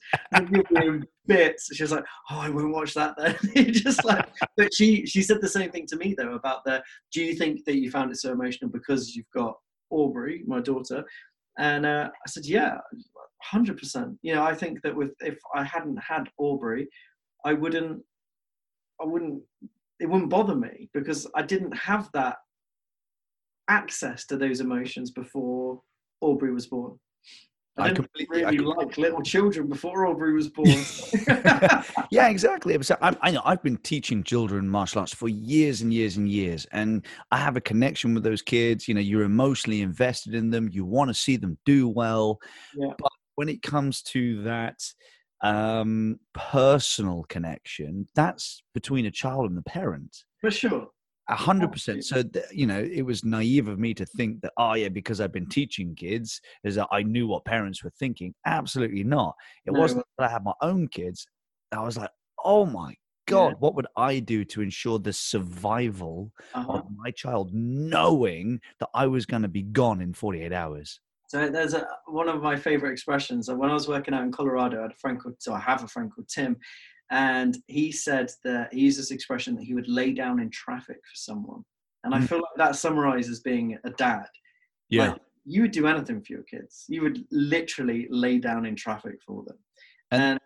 [0.51, 3.36] You're bits." She was like, "Oh, I won't watch that then."
[3.72, 6.82] Just like, but she she said the same thing to me though about the.
[7.12, 9.57] Do you think that you found it so emotional because you've got
[9.90, 11.05] Aubrey, my daughter?
[11.59, 12.78] And uh, I said, "Yeah,
[13.42, 14.16] hundred percent.
[14.22, 16.88] You know, I think that with if I hadn't had Aubrey,
[17.44, 18.02] I wouldn't.
[19.00, 19.42] I wouldn't
[20.00, 22.36] it wouldn't bother me because I didn't have that
[23.68, 25.80] access to those emotions before
[26.20, 26.98] Aubrey was born.
[27.78, 30.68] I, I completely- I really completely- like little children before Aubrey was born.
[32.10, 32.80] yeah, exactly.
[32.82, 36.28] So I, I know I've been teaching children martial arts for years and years and
[36.28, 38.88] years, and I have a connection with those kids.
[38.88, 40.68] You know, you're emotionally invested in them.
[40.72, 42.38] You want to see them do well.
[42.76, 42.92] Yeah.
[42.98, 44.80] But when it comes to that
[45.42, 50.24] um, personal connection, that's between a child and the parent.
[50.40, 50.88] For sure.
[51.30, 52.04] A hundred percent.
[52.04, 55.20] So th- you know, it was naive of me to think that oh yeah, because
[55.20, 58.34] I've been teaching kids, is that I knew what parents were thinking.
[58.46, 59.34] Absolutely not.
[59.66, 59.78] It No.
[59.80, 61.26] wasn't that I had my own kids.
[61.70, 62.10] I was like,
[62.44, 62.94] oh my
[63.26, 66.72] god, what would I do to ensure the survival Uh-huh.
[66.78, 70.98] of my child, knowing that I was going to be gone in forty eight hours?
[71.26, 73.50] So there's a, one of my favorite expressions.
[73.50, 75.84] When I was working out in Colorado, I had a friend called, so I have
[75.84, 76.56] a friend called Tim,
[77.11, 80.96] and he said that he used this expression that he would lay down in traffic
[80.96, 81.64] for someone.
[82.04, 82.28] And I Mm.
[82.28, 84.26] feel like that summarizes being a dad.
[84.88, 86.84] Yeah, Like, you would do anything for your kids.
[86.88, 89.59] You would literally lay down in traffic for them.
[90.11, 90.40] And- And,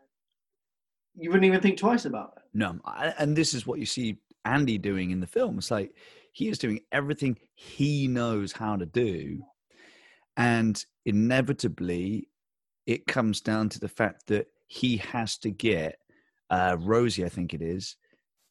[1.14, 2.42] you wouldn't even think twice about it.
[2.54, 5.58] No, I- and this is what you see Andy doing in the film.
[5.58, 5.94] It's like
[6.32, 9.44] he is doing everything he knows how to do,
[10.36, 12.28] and inevitably,
[12.86, 16.00] it comes down to the fact that he has to get
[16.52, 17.96] uh, Rosie, I think it is,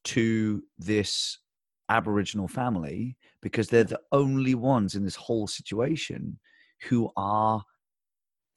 [0.05, 1.37] to this
[1.87, 6.39] Aboriginal family because they're the only ones in this whole situation
[6.83, 7.63] who are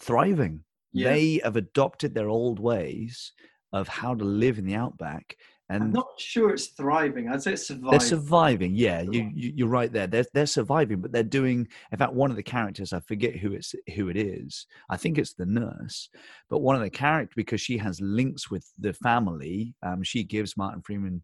[0.01, 0.65] thriving.
[0.93, 1.11] Yeah.
[1.13, 3.33] They have adopted their old ways
[3.73, 5.37] of how to live in the outback
[5.83, 7.29] I'm not sure it's thriving.
[7.29, 7.91] I'd say it's surviving.
[7.91, 8.75] they're surviving.
[8.75, 12.31] yeah you, you, you're right there they're, they're surviving but they're doing in fact one
[12.31, 16.09] of the characters i forget who it's who it is i think it's the nurse
[16.51, 20.57] but one of the characters because she has links with the family um, she gives
[20.57, 21.23] martin freeman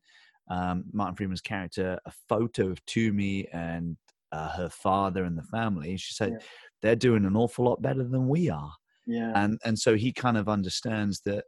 [0.50, 3.96] um, martin freeman's character a photo of Thoomi and
[4.32, 6.38] uh, her father and the family she said Yeah.
[6.82, 8.72] they're doing an awful lot better than we are
[9.06, 9.32] yeah.
[9.34, 11.44] and and so he kind of understands that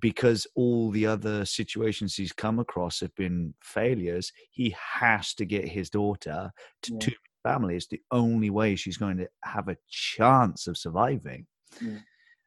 [0.00, 5.66] because all the other situations he's come across have been failures he has to get
[5.68, 6.50] his daughter
[6.82, 6.98] to Yeah.
[7.00, 7.12] two
[7.42, 11.46] family it's the only way she's going to have a chance of surviving
[11.80, 11.98] Yeah.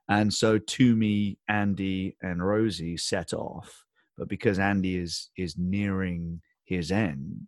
[0.07, 3.83] And so Thoomi, Andy, and Rosie set off,
[4.17, 7.47] but because Andy is is nearing his end,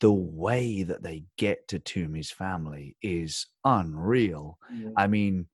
[0.00, 4.58] the way that they get to Thoomi's family is unreal.
[4.72, 4.90] Yeah.
[4.96, 5.46] I mean,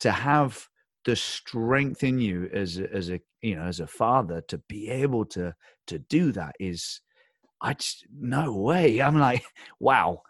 [0.00, 0.68] to have
[1.08, 4.90] the strength in you as a, as a you know as a father to be
[4.90, 5.54] able to
[5.86, 7.00] to do that is
[7.62, 9.00] I just no way.
[9.00, 9.42] I'm like,
[9.80, 10.20] wow.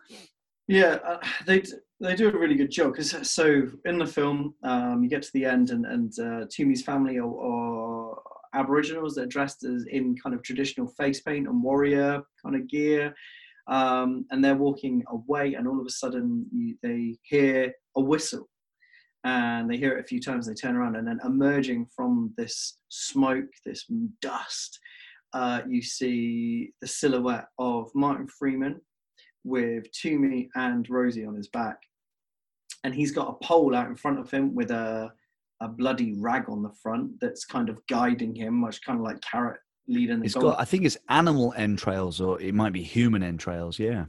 [0.68, 1.64] Yeah, uh, they
[2.00, 5.32] they do a really good job because so in the film um, you get to
[5.34, 8.22] the end and and uh, Thoomi's family are, are
[8.54, 9.16] Aboriginals.
[9.16, 13.16] They're dressed as in kind of traditional face paint and warrior kind of gear,
[13.66, 18.48] um, and they're walking away, and all of a sudden you, they hear a whistle,
[19.28, 20.46] and they hear it a few times.
[20.46, 23.84] They turn around, and then emerging from this smoke, this
[24.22, 24.78] dust,
[25.34, 28.80] uh, you see the silhouette of Martin Freeman
[29.44, 31.76] with Thoomi and Rosie on his back.
[32.84, 35.12] And he's got a pole out in front of him with a,
[35.60, 39.20] a bloody rag on the front that's kind of guiding him, much kind of like
[39.20, 39.58] carrot
[39.88, 43.78] leading the It's got I think it's animal entrails or it might be human entrails,
[43.78, 44.06] yeah.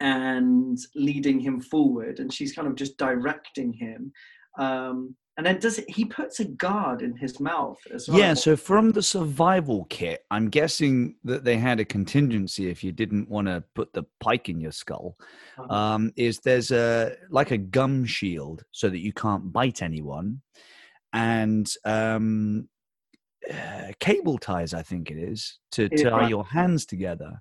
[0.00, 2.20] And leading him forward.
[2.20, 4.12] And she's kind of just directing him.
[4.58, 8.18] Um, and then does it, he puts a guard in his mouth as well.
[8.18, 12.90] Yeah, so from the survival kit, I'm guessing that they had a contingency if you
[12.90, 15.16] didn't want to put the pike in your skull.
[15.56, 15.72] Uh-huh.
[15.72, 20.42] Um, is there's a like a gum shield so that you can't bite anyone,
[21.12, 22.68] and um,
[23.48, 27.40] uh, cable ties, I think it is, to tie your hands together.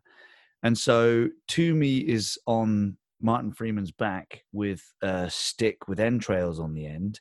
[0.64, 6.86] And so Thoomi is on Martin Freeman's back with a stick with entrails on the
[6.86, 7.20] end,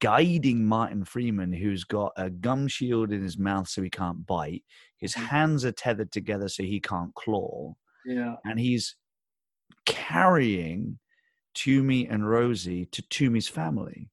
[0.00, 4.64] guiding Martin Freeman, who's got a gum shield in his mouth so he can't bite.
[4.98, 5.26] His Mhm.
[5.26, 7.74] hands are tethered together so he can't claw.
[8.04, 8.36] yeah.
[8.44, 8.94] And he's
[9.84, 10.98] carrying
[11.54, 14.10] Thoomi and Rosie to Thoomi's family.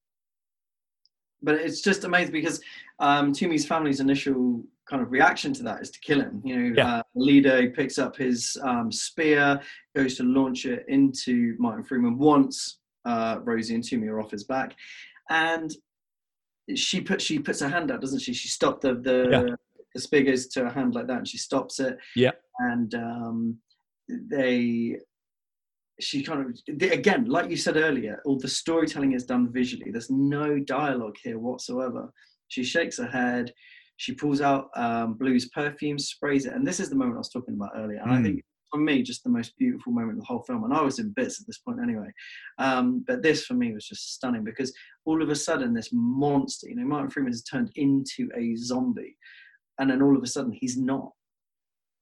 [1.45, 2.61] but it's just amazing because
[2.99, 6.41] um, Thoomi's family's initial kind of reaction to that is to kill him.
[6.43, 6.95] You know, Yeah.
[6.97, 9.59] uh, leader he picks up his um, spear,
[9.95, 14.43] goes to launch it into Martin Freeman once uh, Rosie and Thoomi are off his
[14.45, 14.75] back,
[15.29, 15.71] and
[16.75, 18.33] she puts she puts her hand out, doesn't she?
[18.33, 19.55] She stopped the the, Yeah.
[19.93, 21.97] the spear goes to her hand like that, and she stops it.
[22.15, 22.31] Yeah.
[22.59, 23.57] and um,
[24.09, 24.97] they
[25.99, 30.09] she kind of again like you said earlier all the storytelling is done visually there's
[30.09, 32.11] no dialogue here whatsoever
[32.47, 33.51] she shakes her head
[33.97, 37.29] she pulls out um, blue's perfume sprays it and this is the moment i was
[37.29, 38.23] talking about earlier and i Mm.
[38.23, 40.97] think for me just the most beautiful moment of the whole film and i was
[40.99, 42.07] in bits at this point anyway
[42.57, 44.73] um, but this for me was just stunning because
[45.05, 49.15] all of a sudden this monster you know martin freeman has turned into a zombie
[49.79, 51.11] and then all of a sudden he's not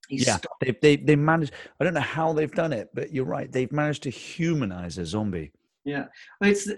[0.08, 1.52] he's yeah, stopped they, they they managed.
[1.80, 3.50] I don't know how they've done it, but you're right.
[3.50, 5.52] They've managed to humanize a zombie.
[5.84, 6.04] Yeah,
[6.40, 6.70] Well, it's.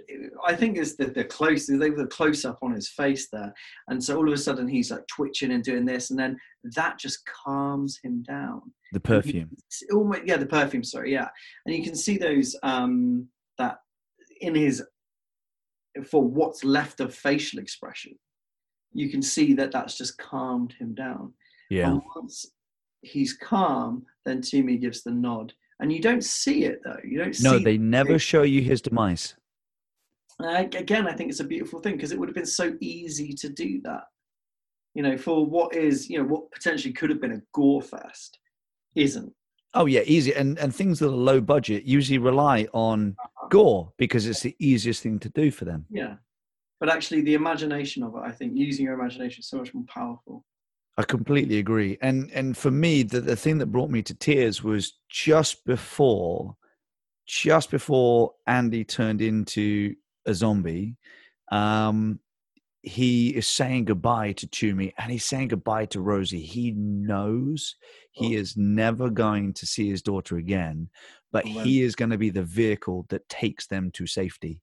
[0.46, 1.66] I think it's the the close.
[1.66, 3.52] They were the close up on his face there,
[3.88, 6.38] and so all of a sudden he's like twitching and doing this, and then
[6.74, 8.62] that just calms him down.
[8.92, 9.50] The perfume.
[9.92, 10.84] Almost, yeah, the perfume.
[10.84, 11.28] Sorry, yeah,
[11.66, 13.28] and you can see those um
[13.58, 13.76] that
[14.40, 14.82] in his
[16.02, 18.14] for what's left of facial expression.
[18.92, 21.32] You can see that that's just calmed him down.
[21.70, 21.90] Yeah.
[21.90, 22.46] And once
[23.02, 25.52] he's calm, then Thoomi gives the nod,
[25.84, 26.96] and you don't see it though.
[27.04, 29.34] You don't No, they never show you his demise.
[30.42, 33.34] Uh, again, I think it's a beautiful thing because it would have been so easy
[33.34, 34.04] to do that.
[34.94, 38.38] You know, for what is, you know, what potentially could have been a gore fest,
[38.94, 39.30] isn't.
[39.74, 40.34] Oh yeah, easy.
[40.34, 43.14] And and things that are low budget usually rely on
[43.50, 45.84] gore because it's the easiest thing to do for them.
[45.90, 46.14] Yeah.
[46.80, 49.84] But actually, the imagination of it, I think, using your imagination is so much more
[49.86, 50.46] powerful.
[50.96, 51.98] I completely agree.
[52.00, 56.56] And and for me, the, the thing that brought me to tears was just before,
[57.26, 60.96] just before Andy turned into a zombie.
[61.50, 62.20] Um,
[62.82, 66.42] he is saying goodbye to Thoomi and he's saying goodbye to Rosie.
[66.42, 67.76] He knows
[68.12, 68.40] he Oh.
[68.40, 70.90] is never going to see his daughter again,
[71.32, 71.64] but Amen.
[71.64, 74.60] he is going to be the vehicle that takes them to safety.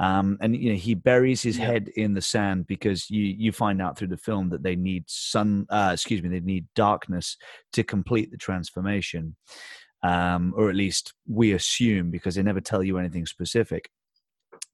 [0.00, 1.66] Um, and you know he buries his Yeah.
[1.66, 5.04] head in the sand because you you find out through the film that they need
[5.08, 7.36] sun uh, excuse me they need darkness
[7.74, 9.36] to complete the transformation.
[10.02, 13.90] Um, or at least we assume because they never tell you anything specific.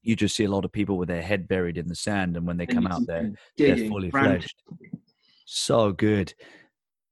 [0.01, 2.47] You just see a lot of people with their head buried in the sand and
[2.47, 4.63] when they And come out there they're fully fledged.
[5.43, 6.33] So good.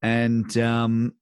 [0.02, 1.16] And um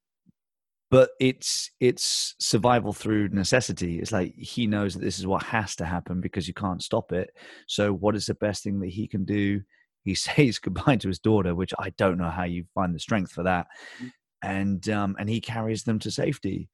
[0.94, 5.76] but it's it's survival through necessity it's like he knows that this is what has
[5.76, 7.30] to happen because you can't stop it
[7.68, 9.60] so what is the best thing that he can do
[10.04, 13.32] he says goodbye to his daughter which i don't know how you find the strength
[13.32, 13.66] for that
[14.02, 14.12] Mhm.
[14.44, 16.70] and um and he carries them to safety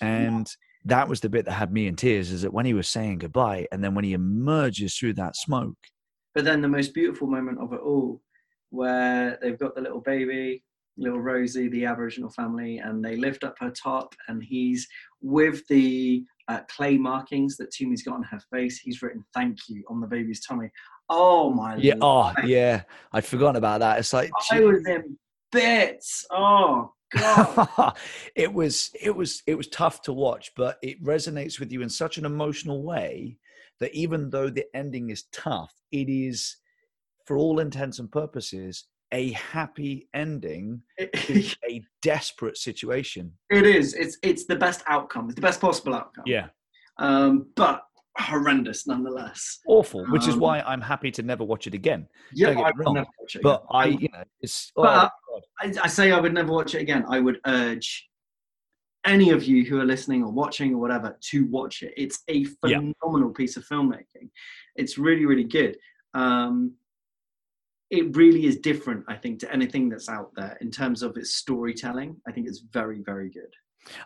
[0.00, 0.46] and
[0.84, 2.30] that was the bit that had me in tears.
[2.30, 5.76] Is that when he was saying goodbye, and then when he emerges through that smoke.
[6.34, 8.22] But then the most beautiful moment of it all,
[8.70, 10.64] where they've got the little baby,
[10.96, 14.86] little Rosie, the Aboriginal family, and they lift up her top, and he's
[15.20, 18.78] with the uh, clay markings that Thoomi's got on her face.
[18.78, 20.70] He's written "Thank you" on the baby's tummy.
[21.08, 21.76] Oh my!
[21.76, 21.94] Yeah.
[21.94, 22.36] Life.
[22.38, 22.82] Oh yeah.
[23.12, 23.98] I'd forgotten about that.
[23.98, 25.16] It's like I was in
[25.52, 26.26] bits.
[26.30, 27.96] Oh god.
[28.34, 31.88] it was it was it was tough to watch, but it resonates with you in
[31.88, 33.36] such an emotional way
[33.80, 36.56] that even though the ending is tough, it is,
[37.26, 43.32] for all intents and purposes, a happy ending in a desperate situation.
[43.50, 43.94] It is.
[43.94, 45.26] It's it's the best outcome.
[45.26, 46.24] It's the best possible outcome.
[46.26, 46.48] Yeah.
[46.98, 47.82] Um, but
[48.18, 49.58] horrendous nonetheless.
[49.66, 52.06] Awful, which um, is why I'm happy to never watch it again.
[52.32, 53.42] Yeah, I would never watch it.
[53.42, 54.72] But I, you know, it's.
[54.76, 55.12] Oh, but
[55.60, 57.04] I, I say I would never watch it again.
[57.08, 58.08] I would urge
[59.06, 61.94] any of you who are listening or watching or whatever to watch it.
[61.96, 63.36] It's a phenomenal yeah.
[63.36, 64.30] piece of filmmaking.
[64.76, 65.76] It's really, really good.
[66.14, 66.74] Um,
[67.90, 71.34] it really is different, I think, to anything that's out there in terms of its
[71.34, 72.16] storytelling.
[72.26, 73.52] I think it's very, very good.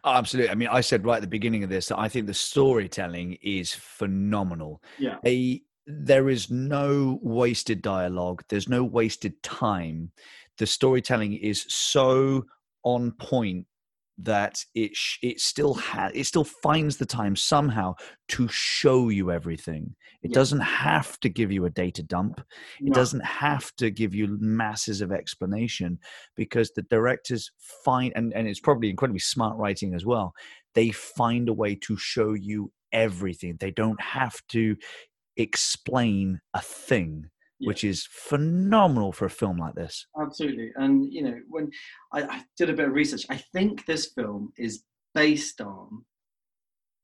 [0.05, 0.51] Oh, absolutely.
[0.51, 3.39] I mean, I said right at the beginning of this that I think the storytelling
[3.43, 4.83] is phenomenal.
[4.99, 5.17] Yeah.
[5.27, 8.43] A, there is no wasted dialogue.
[8.49, 10.13] There's no wasted time.
[10.59, 12.47] The storytelling is so
[12.85, 13.67] on point
[14.19, 17.95] that it sh- it still has it still finds the time somehow
[18.29, 20.35] to show you everything it yeah.
[20.35, 22.41] doesn't have to give you a data dump
[22.81, 22.93] it no.
[22.93, 25.99] doesn't have to give you masses of explanation
[26.37, 27.51] because the directors
[27.85, 30.33] find and, and it's probably incredibly smart writing as well
[30.75, 34.77] they find a way to show you everything they don't have to
[35.37, 37.29] explain a thing
[37.65, 37.69] yeah.
[37.69, 40.07] which is phenomenal for a film like this.
[40.21, 40.71] Absolutely.
[40.77, 41.71] And, you know, when
[42.13, 44.85] I, I did a bit of research, I think this film is
[45.15, 46.05] based on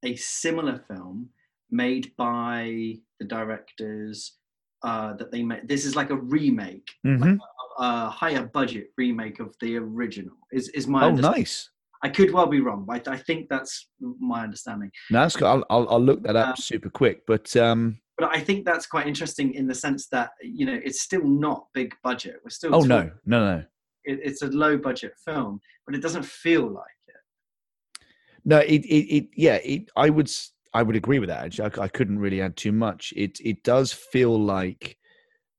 [0.04, 1.28] a similar film
[1.70, 4.36] made by the directors
[4.82, 5.68] uh, that they made.
[5.68, 7.22] This is like a remake, mm-hmm.
[7.22, 7.38] like
[7.78, 10.34] a, a, higher budget remake of the original.
[10.52, 11.70] Is is my oh nice.
[12.02, 14.90] I could well be wrong, but I think that's my understanding.
[15.10, 15.44] No, that's good.
[15.44, 17.24] I'll, I'll, I'll look that up um, super quick.
[17.26, 21.00] But um, but I think that's quite interesting in the sense that you know it's
[21.00, 22.36] still not big budget.
[22.44, 23.64] We're still oh no no no.
[24.04, 28.04] It, it's a low budget film, but it doesn't feel like it.
[28.44, 29.56] No, it it, it yeah.
[29.56, 30.30] It, I would
[30.74, 31.44] I would agree with that.
[31.44, 33.12] Actually, I, I couldn't really add too much.
[33.16, 34.98] It it does feel like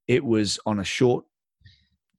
[0.08, 1.26] it was on a short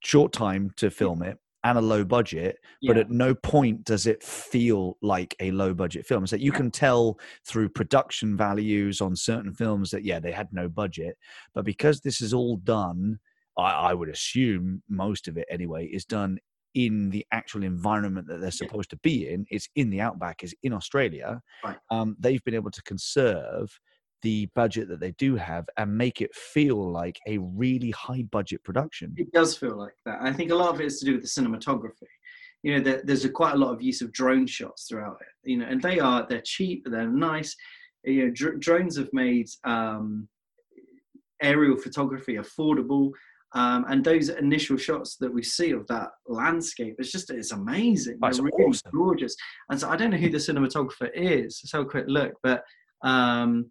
[0.01, 2.93] short time to film it and a low budget, yeah.
[2.93, 6.27] but at no point does it feel like a low budget film.
[6.27, 10.69] So you can tell through production values on certain films that yeah, they had no
[10.69, 11.17] budget,
[11.55, 13.19] but because this is all done,
[13.57, 16.39] I, I would assume most of it anyway is done
[16.75, 19.45] in the actual environment that they're supposed to be in.
[19.51, 21.41] It's in the outback, is in Australia.
[21.63, 21.77] Right.
[21.91, 23.79] Um, they've been able to conserve
[24.23, 28.63] the budget that they do have and make it feel like a really high budget
[28.65, 29.15] production.
[29.17, 30.19] It does feel like that.
[30.23, 32.07] I think a lot of it is to do with the cinematography.
[32.63, 35.51] You know, there, there's a, quite a lot of use of drone shots throughout it.
[35.51, 37.57] You know, and they are they're cheap, they're nice.
[38.05, 40.29] You know, dr- drones have made um,
[41.43, 43.11] aerial photography affordable.
[43.55, 48.19] Um, and those initial shots that we see of that landscape, it's just it's amazing.
[48.21, 48.91] That's They're really awesome.
[48.95, 49.37] gorgeous.
[49.69, 51.61] And so I don't know who the cinematographer is.
[51.63, 52.63] Let's have a quick look, but
[53.03, 53.71] um,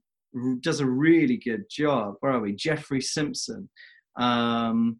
[0.61, 2.15] does a really good job.
[2.19, 2.53] Where are we?
[2.53, 3.69] Jeffrey Simpson.
[4.15, 4.99] Um,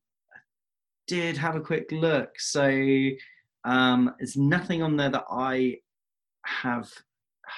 [1.07, 2.39] did have a quick look.
[2.39, 3.09] So
[3.63, 5.77] um, there's nothing on there that I
[6.45, 6.89] have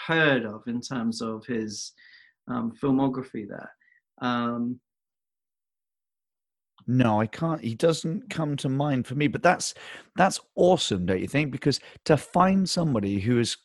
[0.07, 1.93] heard of in terms of his
[2.47, 3.71] um, filmography there.
[4.21, 4.79] Um,
[6.87, 7.61] no, I can't.
[7.61, 9.27] He doesn't come to mind for me.
[9.27, 9.73] But that's
[10.15, 11.51] that's awesome, don't you think?
[11.51, 13.55] Because to find somebody who is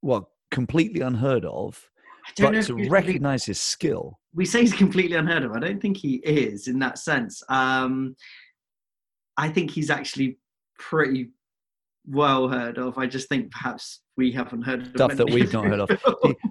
[0.00, 1.90] well completely unheard of
[2.38, 4.18] but to recognize his skill.
[4.34, 5.52] We say he's completely unheard of.
[5.52, 7.42] I don't think he is in that sense.
[7.48, 8.16] Um,
[9.36, 10.38] I think he's actually
[10.78, 11.30] pretty
[12.06, 12.98] well heard of.
[12.98, 15.90] I just think perhaps we haven't heard of stuff that we've not heard of.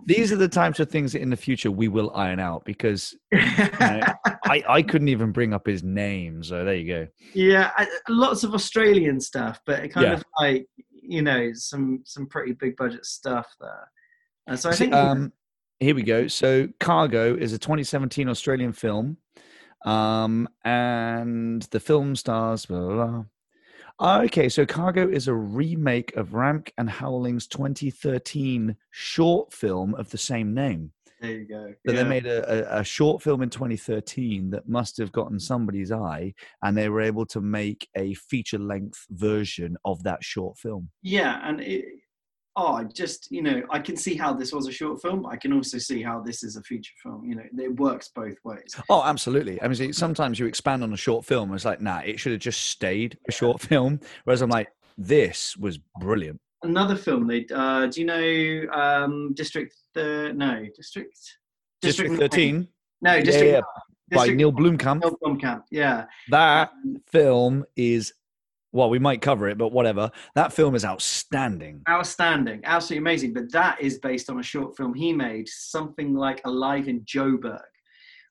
[0.06, 3.16] These are the types of things that in the future we will iron out because
[3.32, 4.02] you know,
[4.46, 6.44] I, I couldn't even bring up his name.
[6.44, 7.08] So there you go.
[7.34, 10.14] Yeah, I, lots of Australian stuff, but it kind yeah.
[10.14, 10.68] of like
[11.04, 13.90] you know some some pretty big budget stuff there.
[14.48, 15.32] And so I think um,
[15.82, 16.28] here we go.
[16.28, 19.18] So, Cargo is a 2017 Australian film,
[19.84, 22.68] um, and the film stars.
[22.68, 23.24] Blah, blah,
[24.00, 24.22] blah.
[24.24, 30.18] Okay, so Cargo is a remake of Ramke and Howling's 2013 short film of the
[30.18, 30.92] same name.
[31.20, 31.74] There you go.
[31.86, 32.02] So yeah.
[32.04, 36.34] they made a, a, a, short film in 2013 that must have gotten somebody's eye,
[36.64, 40.90] and they were able to make a feature length version of that short film.
[41.04, 41.86] Yeah, and it,
[42.56, 45.22] oh, I just you know I can see how this was a short film.
[45.24, 47.26] But I can also see how this is a feature film.
[47.26, 48.76] You know, it works both ways.
[48.90, 49.62] Oh, absolutely.
[49.62, 51.50] I mean, sometimes you expand on a short film.
[51.50, 54.00] And it's like, nah, it should have just stayed a short film.
[54.24, 56.40] Whereas I'm like, this was brilliant.
[56.64, 61.18] Another film they uh, do you know um, District the no District
[61.82, 62.20] District Nine?
[62.20, 62.68] 13
[63.02, 63.62] No, Yeah, District yeah.
[64.12, 65.02] By District Neil Blomkamp.
[65.02, 65.64] Neil Blomkamp.
[65.72, 66.06] Yeah.
[66.30, 68.14] That Um, film is,
[68.72, 70.12] well, we might cover it, but whatever.
[70.36, 71.82] That film is outstanding.
[71.90, 73.34] outstanding, absolutely amazing.
[73.34, 77.60] But that is based on a short film he made, something like Alive in Joburg.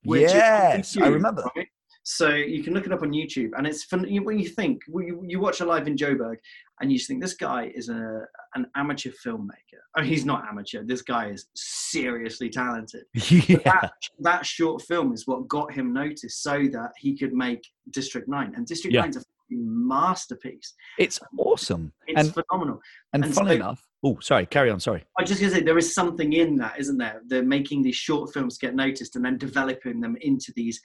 [0.04, 1.44] which is Yes, I remember.
[1.56, 1.68] right?
[2.02, 4.06] So you can look it up on YouTube, and it's fun.
[4.24, 6.36] When you think you, you watch Alive in Joburg,
[6.80, 8.22] and you just think this guy is a
[8.54, 9.80] an amateur filmmaker.
[9.96, 10.82] Oh, he's not amateur.
[10.82, 13.02] This guy is seriously talented.
[13.14, 13.58] yeah.
[13.64, 17.60] That, that short film is what got him noticed, so that he could make
[17.90, 18.54] District Nine.
[18.56, 19.02] And District Yeah.
[19.02, 19.22] Nine's a
[19.59, 20.74] masterpiece.
[20.98, 21.93] It's awesome.
[22.06, 22.81] It's And phenomenal.
[23.12, 24.81] and and funny so- enough, oh, sorry, carry on.
[24.81, 25.05] Sorry.
[25.18, 27.20] I was just gonna say there is something in that, isn't there?
[27.27, 30.81] They're making these short films get noticed and then developing them into these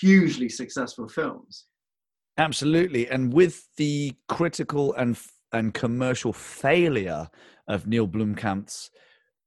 [0.00, 1.66] hugely successful films.
[2.38, 3.08] Absolutely.
[3.08, 5.18] And with the critical and
[5.52, 7.28] and commercial failure
[7.68, 8.90] of Neil Blomkamp's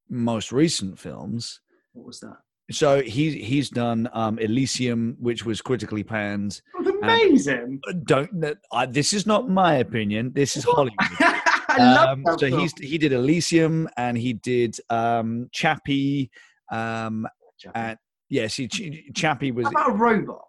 [0.09, 1.59] most recent films,
[1.91, 2.37] What was that?
[2.71, 6.61] So he he's done um, Elysium, which was critically panned.
[7.01, 7.79] Amazing.
[8.03, 8.29] Don't
[8.71, 10.31] I, this is not my opinion.
[10.33, 10.95] This is Hollywood.
[10.99, 12.59] I love Um, that so film.
[12.61, 16.31] he's he did Elysium and he did um, Chappie.
[16.71, 17.27] Um,
[17.75, 17.97] and
[18.29, 20.41] yes, he Ch- Chappie was about a robot?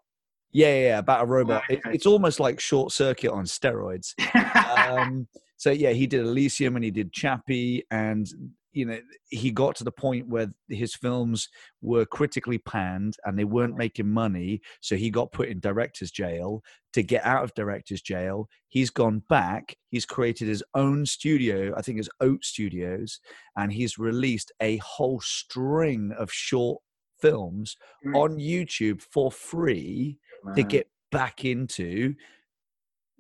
[0.52, 1.62] yeah, yeah, yeah about a robot.
[1.68, 1.94] It, Okay.
[1.94, 4.14] it's almost like Short Circuit on steroids.
[4.88, 8.26] um, so yeah, he did Elysium and he did Chappie, and
[8.72, 8.98] you know
[9.30, 11.48] he got to the point where his films
[11.80, 14.60] were critically panned and they weren't making money.
[14.80, 16.62] So he got put in director's jail.
[16.94, 19.76] To get out of director's jail, he's gone back.
[19.90, 21.72] He's created his own studio.
[21.76, 23.20] I think it's Oat Studios,
[23.56, 26.80] and he's released a whole string of short
[27.20, 27.76] films
[28.06, 28.16] Mm.
[28.16, 30.18] on YouTube for free
[30.54, 32.14] to get back into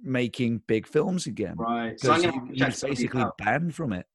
[0.00, 1.56] making big films again.
[1.58, 1.98] right.
[1.98, 4.06] So I'm gonna he, have to he check was basically banned from it.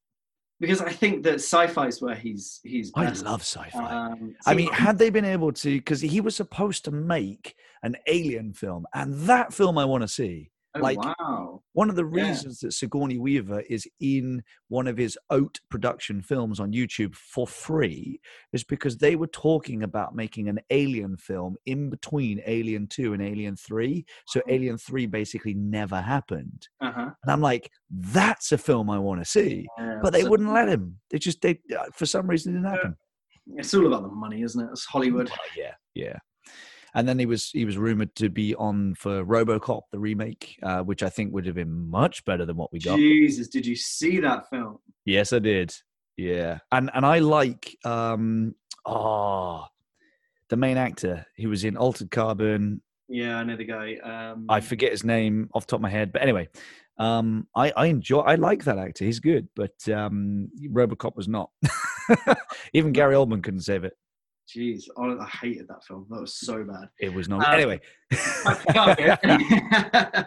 [0.64, 2.90] Because I think that sci-fi is where he's he's.
[2.92, 3.26] Best.
[3.26, 3.84] I love sci-fi.
[3.84, 7.58] Um, I see, mean, had they been able to, because he was supposed to make
[7.84, 10.52] an alien film, and that film I want to see.
[10.76, 11.62] Oh, like- wow.
[11.74, 12.28] One of the Yeah.
[12.28, 17.48] reasons that Sigourney Weaver is in one of his Oat production films on YouTube for
[17.48, 18.20] free
[18.52, 23.24] is because they were talking about making an alien film in between Alien 2 and
[23.24, 24.06] Alien 3.
[24.28, 24.42] So.
[24.48, 26.68] Alien 3 basically never happened.
[26.80, 27.10] Uh huh.
[27.24, 29.66] And I'm like, that's a film I want to see.
[30.02, 31.00] But they wouldn't let him.
[31.10, 32.98] They just, they, uh, for some reason, it didn't happen.
[33.56, 34.70] It's all about the money, isn't it?
[34.72, 35.30] It's Hollywood.
[35.30, 36.18] Well, yeah, yeah.
[36.96, 40.82] And then he was he was rumored to be on for RoboCop the remake, uh,
[40.82, 42.98] which I think would have been much better than what we got.
[42.98, 44.78] Jesus, did you see that film?
[45.06, 45.74] Yes, I did.
[46.18, 48.54] Yeah, and and I like um
[48.86, 49.66] oh
[50.50, 51.26] the main actor.
[51.36, 52.82] He was in Altered Carbon.
[53.10, 53.96] Yeah, I know the guy.
[53.96, 56.48] Um, I forget his name off the top of my head, but anyway,
[57.00, 58.20] um, I I enjoy.
[58.20, 59.06] I like that actor.
[59.06, 61.50] He's good, but um, RoboCop was not.
[62.74, 63.94] Even Gary Oldman couldn't save it.
[64.56, 66.06] Jeez, hon- I hated that film.
[66.10, 66.90] That was so bad.
[67.00, 67.48] It was not.
[67.48, 67.80] Um, anyway,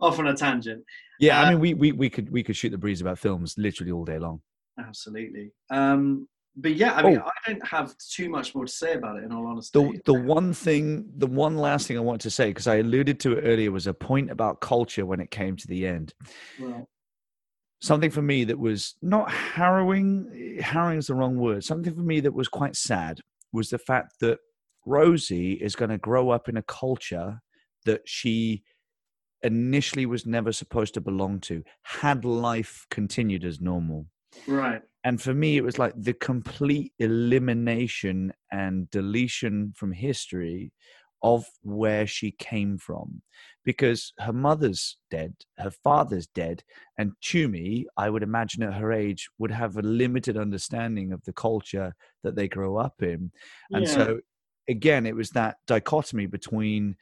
[0.00, 0.84] Off on a tangent.
[1.18, 1.40] yeah.
[1.40, 3.92] I uh, mean, we, we we could we could shoot the breeze about films literally
[3.92, 4.40] all day long.
[4.78, 5.52] Absolutely.
[5.70, 6.26] Um,
[6.56, 7.28] but yeah, I mean, Oh.
[7.28, 9.24] I don't have too much more to say about it.
[9.24, 12.48] In all honesty, The the one thing, the one last thing I want to say,
[12.48, 15.66] because I alluded to it earlier, was a point about culture when it came to
[15.66, 16.14] the end.
[16.58, 16.84] Right.
[17.80, 21.64] Something for me that was not harrowing harrowing is the wrong word.
[21.64, 23.20] Something for me that was quite sad
[23.52, 24.38] was the fact that
[24.86, 27.40] rosie is going to grow up in a culture
[27.84, 28.62] that she
[29.42, 34.06] initially was never supposed to belong to had life continued as normal.
[34.46, 34.80] Right.
[35.02, 40.72] and for me it was like the complete elimination and deletion from history
[41.22, 43.22] of where she came from
[43.70, 45.32] because her mother's dead
[45.64, 46.58] her father's dead
[46.98, 51.32] and Thoomi i would imagine at her age would have a limited understanding of the
[51.32, 51.94] culture
[52.24, 53.30] that they grow up in.
[53.72, 53.94] And Yeah.
[53.98, 54.20] so
[54.68, 56.96] again it was that dichotomy between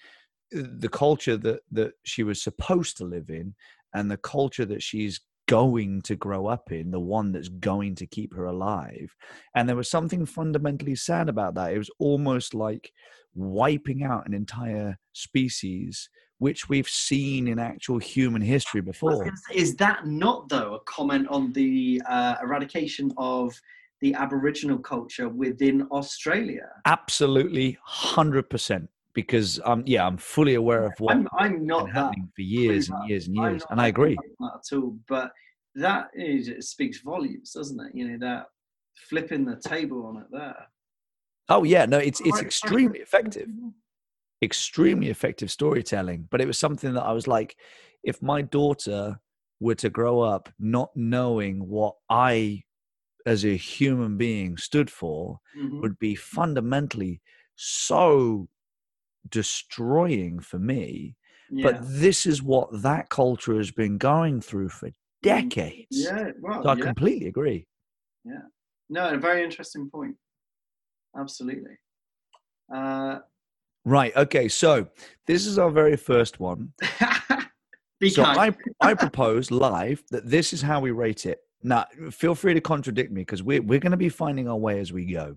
[0.54, 3.54] uh, the culture that that she was supposed to live in
[3.94, 5.16] and the culture that she's
[5.60, 9.08] going to grow up in the one that's going to keep her alive.
[9.54, 11.72] And there was something fundamentally sad about that.
[11.72, 12.92] It was almost like
[13.34, 20.06] wiping out an entire species which we've seen in actual human history before Is that
[20.06, 23.60] not though a comment on the uh, eradication of
[24.00, 26.68] the Aboriginal culture within Australia?
[26.86, 32.42] absolutely 100% because um yeah i'm fully aware of what I'm, I'm not happening for
[32.42, 34.96] years and years and years and i agree that at all.
[35.08, 35.32] But
[35.74, 37.92] that is it speaks volumes, doesn't it?
[37.94, 38.46] You know that
[39.08, 40.66] flipping the table on it there.
[41.48, 43.48] Oh yeah, no, it's it's extremely effective.
[44.40, 44.46] Mm-hmm.
[44.46, 47.56] extremely effective storytelling but it was something that i was like
[48.04, 49.20] if my daughter
[49.60, 52.62] were to grow up not knowing what i
[53.26, 55.80] as a human being stood for Mhm.
[55.82, 57.20] would be fundamentally
[57.56, 58.48] so
[59.28, 61.16] destroying for me
[61.50, 61.64] Yeah.
[61.64, 64.90] but this is what that culture has been going through for
[65.22, 66.84] decades yeah, well, so i yeah.
[66.84, 67.66] completely agree
[68.24, 68.42] Yeah,
[68.88, 70.16] No, a very interesting point.
[71.16, 71.76] Absolutely.
[72.72, 73.20] Uh,
[73.84, 74.86] right okay so
[75.26, 76.72] this is our very first one
[78.06, 78.22] so.
[78.22, 81.40] I, I propose live that this is how we rate it.
[81.62, 84.78] Now, feel free to contradict me because we're, we're going to be finding our way
[84.78, 85.36] as we go.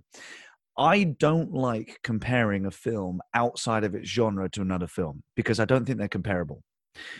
[0.77, 5.65] I don't like comparing a film outside of its genre to another film because I
[5.65, 6.63] don't think they're comparable.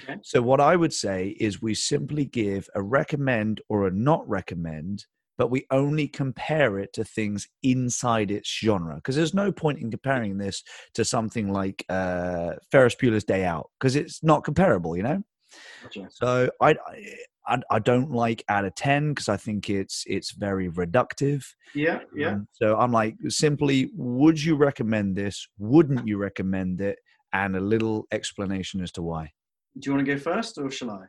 [0.03, 0.19] Okay.
[0.23, 5.05] So, what I would say is we simply give a recommend or a not recommend,
[5.37, 9.89] but we only compare it to things inside its genre because there's no point in
[9.89, 10.63] comparing this
[10.93, 15.23] to something like uh, Ferris Bueller's Day Out because it's not comparable, you know?
[15.83, 16.07] Gotcha.
[16.11, 16.75] So I
[17.47, 21.43] I, I don't like out of ten because I think it's it's very reductive.
[21.73, 22.33] Yeah, yeah.
[22.33, 25.47] Um, so I'm like simply, would you recommend this?
[25.57, 26.99] Wouldn't you recommend it?
[27.33, 29.31] And a little explanation as to why.
[29.79, 31.05] Do you want to go first or shall I?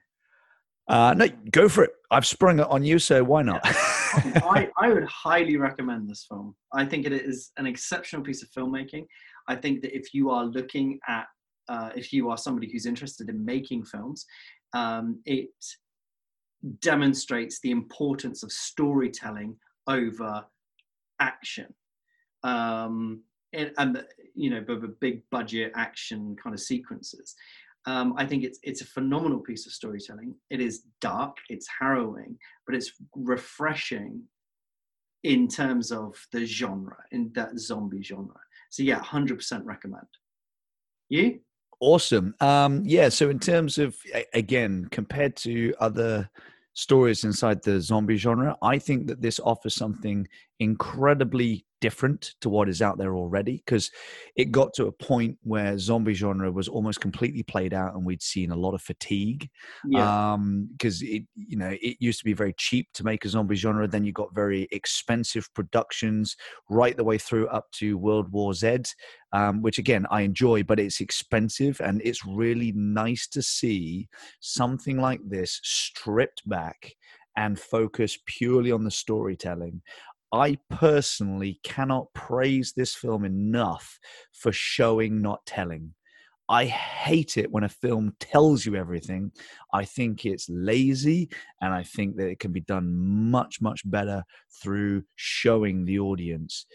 [0.88, 1.90] Uh, no, go for it.
[2.10, 3.60] I've sprung it on you, so why not?
[3.64, 6.54] I, I would highly recommend this film.
[6.74, 9.06] I think it is an exceptional piece of filmmaking.
[9.48, 11.26] I think that if you are looking at,
[11.68, 14.26] uh, if you are somebody who's interested in making films,
[14.74, 15.50] um, it
[16.80, 19.56] demonstrates the importance of storytelling
[19.86, 20.44] over
[21.20, 21.72] action.
[22.44, 23.22] Um,
[23.52, 24.04] and, and
[24.34, 27.34] you know, the big budget action kind of sequences.
[27.86, 30.34] Um, I think it's it's a phenomenal piece of storytelling.
[30.50, 34.22] It is dark, it's harrowing, but it's refreshing
[35.24, 38.40] in terms of the genre, in that zombie genre.
[38.70, 40.06] So yeah, hundred percent recommend.
[41.08, 41.40] You?
[41.80, 42.34] Awesome.
[42.40, 43.08] Um, yeah.
[43.08, 43.96] So in terms of
[44.32, 46.30] again, compared to other
[46.74, 50.28] stories inside the zombie genre, I think that this offers something
[50.60, 53.90] incredibly different to what is out there already because
[54.36, 58.22] it got to a point where zombie genre was almost completely played out and we'd
[58.22, 59.50] seen a lot of fatigue
[59.84, 60.34] Yeah.
[60.34, 63.56] um because it you know it used to be very cheap to make a zombie
[63.56, 66.36] genre then you got very expensive productions
[66.70, 68.78] right the way through up to world war z
[69.32, 74.08] um, which again i enjoy but it's expensive and it's really nice to see
[74.40, 76.94] something like this stripped back
[77.36, 79.80] and focus purely on the storytelling
[80.32, 83.98] I personally cannot praise this film enough
[84.32, 85.94] for showing, not telling.
[86.48, 89.32] I hate it when a film tells you everything.
[89.72, 91.30] I think it's lazy,
[91.60, 94.24] and I think that it can be done much, much better
[94.62, 96.66] through showing the audience.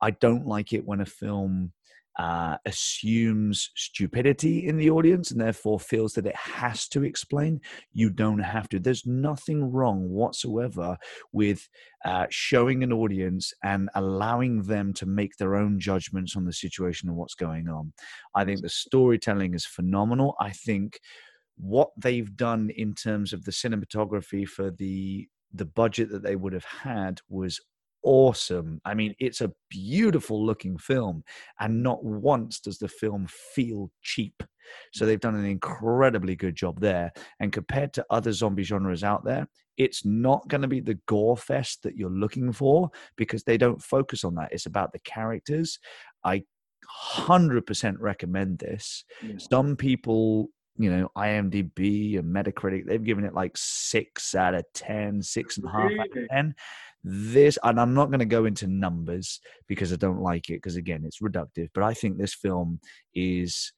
[0.00, 1.72] I don't like it when a film
[2.18, 7.60] uh, assumes stupidity in the audience and therefore feels that it has to explain.
[7.92, 8.80] You don't have to.
[8.80, 10.96] There's nothing wrong whatsoever
[11.32, 11.68] with
[12.04, 17.08] uh, showing an audience and allowing them to make their own judgments on the situation
[17.08, 17.92] and what's going on.
[18.34, 20.34] I think the storytelling is phenomenal.
[20.40, 20.98] I think
[21.56, 26.52] what they've done in terms of the cinematography for the the budget that they would
[26.52, 27.58] have had was
[28.08, 28.80] awesome.
[28.86, 31.24] I mean, it's a beautiful looking film,
[31.60, 34.42] and not once does the film feel cheap.
[34.94, 37.12] So they've done an incredibly good job there.
[37.40, 41.36] And compared to other zombie genres out there, it's not going to be the gore
[41.36, 44.52] fest that you're looking for because they don't focus on that.
[44.52, 45.78] It's about the characters.
[46.24, 46.44] I
[47.14, 49.04] 100% recommend this.
[49.22, 49.34] Yeah.
[49.50, 50.48] Some people,
[50.78, 55.66] you know, IMDb and Metacritic, they've given it like six out of 10, six and
[55.66, 56.54] a half out of 10.
[57.04, 60.76] This, and I'm not going to go into numbers because I don't like it because,
[60.76, 62.80] again, it's reductive, but I think this film
[63.14, 63.72] is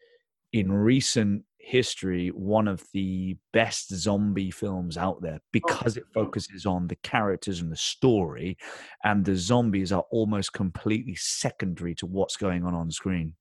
[0.52, 6.64] in recent history one of the best zombie films out there oh, because it focuses
[6.64, 8.56] on the characters and the story
[9.04, 13.34] and the zombies are almost completely secondary to what's going on on screen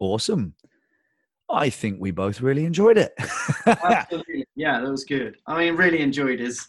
[0.00, 0.54] awesome
[1.50, 3.12] i think we both really enjoyed it
[3.66, 4.46] Absolutely.
[4.54, 5.36] Yeah, that was good.
[5.46, 6.66] I mean, really enjoyed is is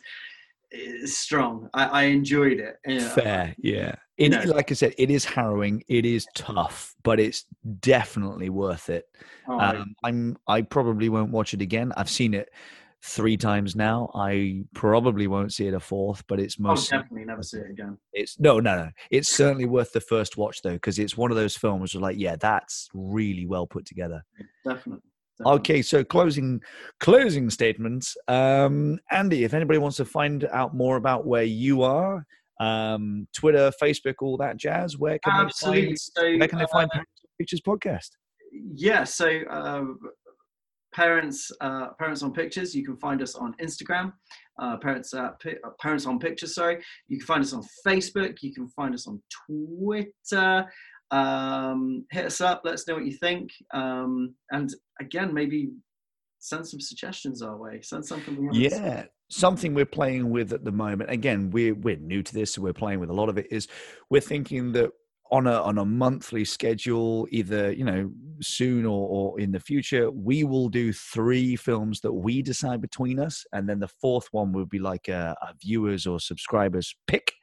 [1.05, 1.69] strong.
[1.73, 2.77] I, I enjoyed it.
[2.85, 3.09] you know.
[3.09, 4.41] fair yeah it, No.
[4.43, 7.45] like i said it is harrowing it is tough but it's
[7.79, 9.05] definitely worth it
[9.47, 12.49] Oh, I- um, i'm i probably won't watch it again i've seen it
[13.01, 17.25] three times now i probably won't see it a fourth but it's I'll most definitely
[17.25, 17.97] never see it again.
[18.13, 21.35] it's no no no it's certainly worth the first watch though because it's one of
[21.35, 24.23] those films where like yeah that's really well put together
[24.63, 25.01] Definitely.
[25.45, 26.61] Okay, so closing
[26.99, 28.15] closing statements.
[28.27, 32.25] Um, Andy, if anybody wants to find out more about where you are,
[32.59, 35.81] um, Twitter, Facebook, all that jazz, where can Absolutely.
[35.81, 38.09] they find So, where can they uh, find Parents on Pictures podcast?
[38.75, 39.83] yeah so uh,
[40.93, 44.13] parents uh, parents on pictures you can find us on instagram
[44.59, 48.53] uh, parents uh, uh, parents on pictures sorry you can find us on facebook you
[48.53, 50.65] can find us on twitter
[51.13, 55.69] um, hit us up let us know what you think um, and again maybe
[56.39, 61.09] send some suggestions our way send something Yeah, something we're playing with at the moment.
[61.09, 63.47] Again, we're we're new to this, so we're playing with a lot of it.
[63.49, 63.67] Is
[64.09, 64.91] we're thinking that
[65.31, 68.11] on a on a monthly schedule, either you know
[68.41, 73.19] soon or, or in the future, we will do three films that we decide between
[73.19, 77.33] us, and then the fourth one will be like a, a viewers or subscribers pick.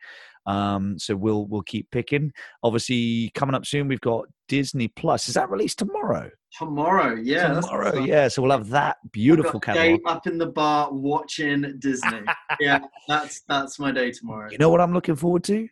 [0.46, 2.32] Um, so we'll we'll keep picking.
[2.62, 5.28] Obviously, coming up soon, we've got Disney Plus.
[5.28, 6.30] Is that released tomorrow?
[6.58, 8.28] tomorrow yeah tomorrow, yeah.
[8.28, 10.16] So we'll have that beautiful got a day catalog.
[10.16, 12.22] up in the bar watching disney
[12.60, 15.68] yeah that's that's my day tomorrow You know what I'm looking forward to?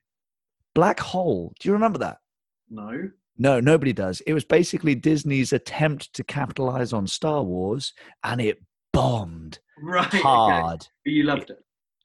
[0.74, 1.53] Black Hole.
[1.59, 2.19] Do you remember that?
[2.70, 4.20] no No, nobody does.
[4.23, 7.93] It was basically Disney's attempt to capitalize on Star Wars,
[8.23, 8.59] and it
[8.93, 10.19] bombed right okay.
[10.19, 10.86] hard.
[11.05, 11.59] But you loved it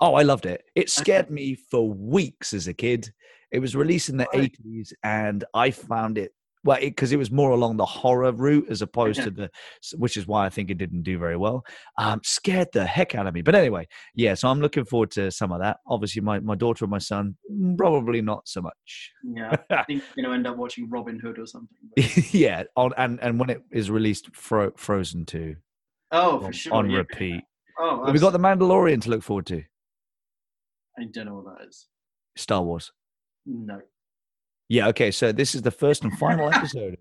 [0.04, 0.66] Oh, I loved it.
[0.76, 3.10] It scared me for weeks as a kid.
[3.54, 4.54] It was released in the Right.
[4.66, 6.34] 80s, and I found it
[6.66, 9.50] well because it, was more along the horror route as opposed to the,
[9.96, 11.64] which is why I think it didn't do very well.
[11.98, 13.42] Um, scared the heck out of me.
[13.44, 14.34] But anyway, yeah.
[14.34, 15.78] So I'm looking forward to some of that.
[15.88, 19.12] Obviously, my my daughter and my son mm, probably not so much.
[19.24, 21.78] Yeah, I think you're gonna end up watching Robin Hood or something.
[22.32, 25.56] yeah, on and and when it is released, Fro- Frozen two
[26.12, 26.74] Oh, on, for sure.
[26.74, 26.98] on yeah.
[26.98, 27.42] repeat.
[27.80, 29.64] Oh, But we got the Mandalorian to look forward to.
[31.00, 31.88] I don't know what that is.
[32.36, 32.92] Star Wars.
[33.46, 33.82] No.
[34.70, 34.88] Yeah.
[34.90, 35.12] Okay.
[35.12, 36.98] So this is the first and final episode.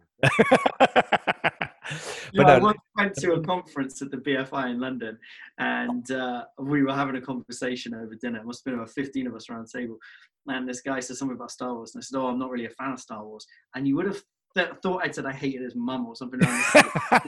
[2.33, 5.19] Yeah, but I once went to a conference at the BFI in London,
[5.59, 8.39] and uh, we were having a conversation over dinner.
[8.39, 9.99] It must have been about 15 of us around the table.
[10.47, 12.67] And this guy said something about Star Wars, and I said, "Oh, I'm not really
[12.67, 14.23] a fan of Star Wars." And you would have
[14.57, 16.41] th- thought I said I hated his mum or something.
[16.43, 16.65] Around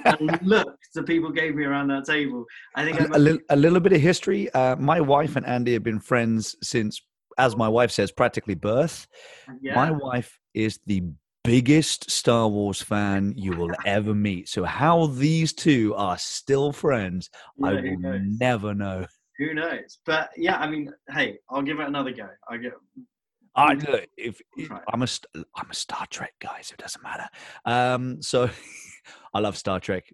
[0.21, 2.45] and look, the people gave me around that table.
[2.75, 4.51] I think I a, little, a little bit of history.
[4.53, 7.01] Uh, my wife and Andy have been friends since,
[7.39, 9.07] as my wife says, practically birth.
[9.61, 9.75] yeah.
[9.75, 11.03] My wife is the
[11.45, 14.49] biggest Star Wars fan you will ever meet.
[14.49, 17.31] So how these two are still friends,
[17.63, 19.07] I Yeah, who will never know.
[19.39, 19.99] Who knows?
[20.07, 22.29] But yeah, I mean, hey, I'll give it another go.
[22.49, 22.73] I get.
[23.57, 23.89] I Mm.
[23.89, 24.83] look if, if Right.
[24.93, 27.29] I'm a st- I'm a Star Trek guy, so it doesn't matter.
[27.65, 28.49] Um, so
[29.35, 30.13] I love Star Trek.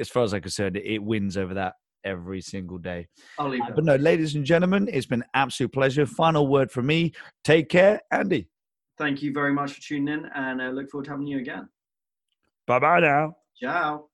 [0.00, 1.74] As far as I'm concerned, it wins over that
[2.04, 3.08] every single day.
[3.38, 3.70] I'll leave Uh.
[3.74, 6.06] But no, ladies and gentlemen, it's been an absolute pleasure.
[6.06, 7.12] Final word from me.
[7.42, 8.48] Take care, Andy.
[8.98, 11.68] Thank you very much for tuning in, and I look forward to having you again.
[12.66, 13.36] Bye bye now.
[13.60, 14.08] Ciao.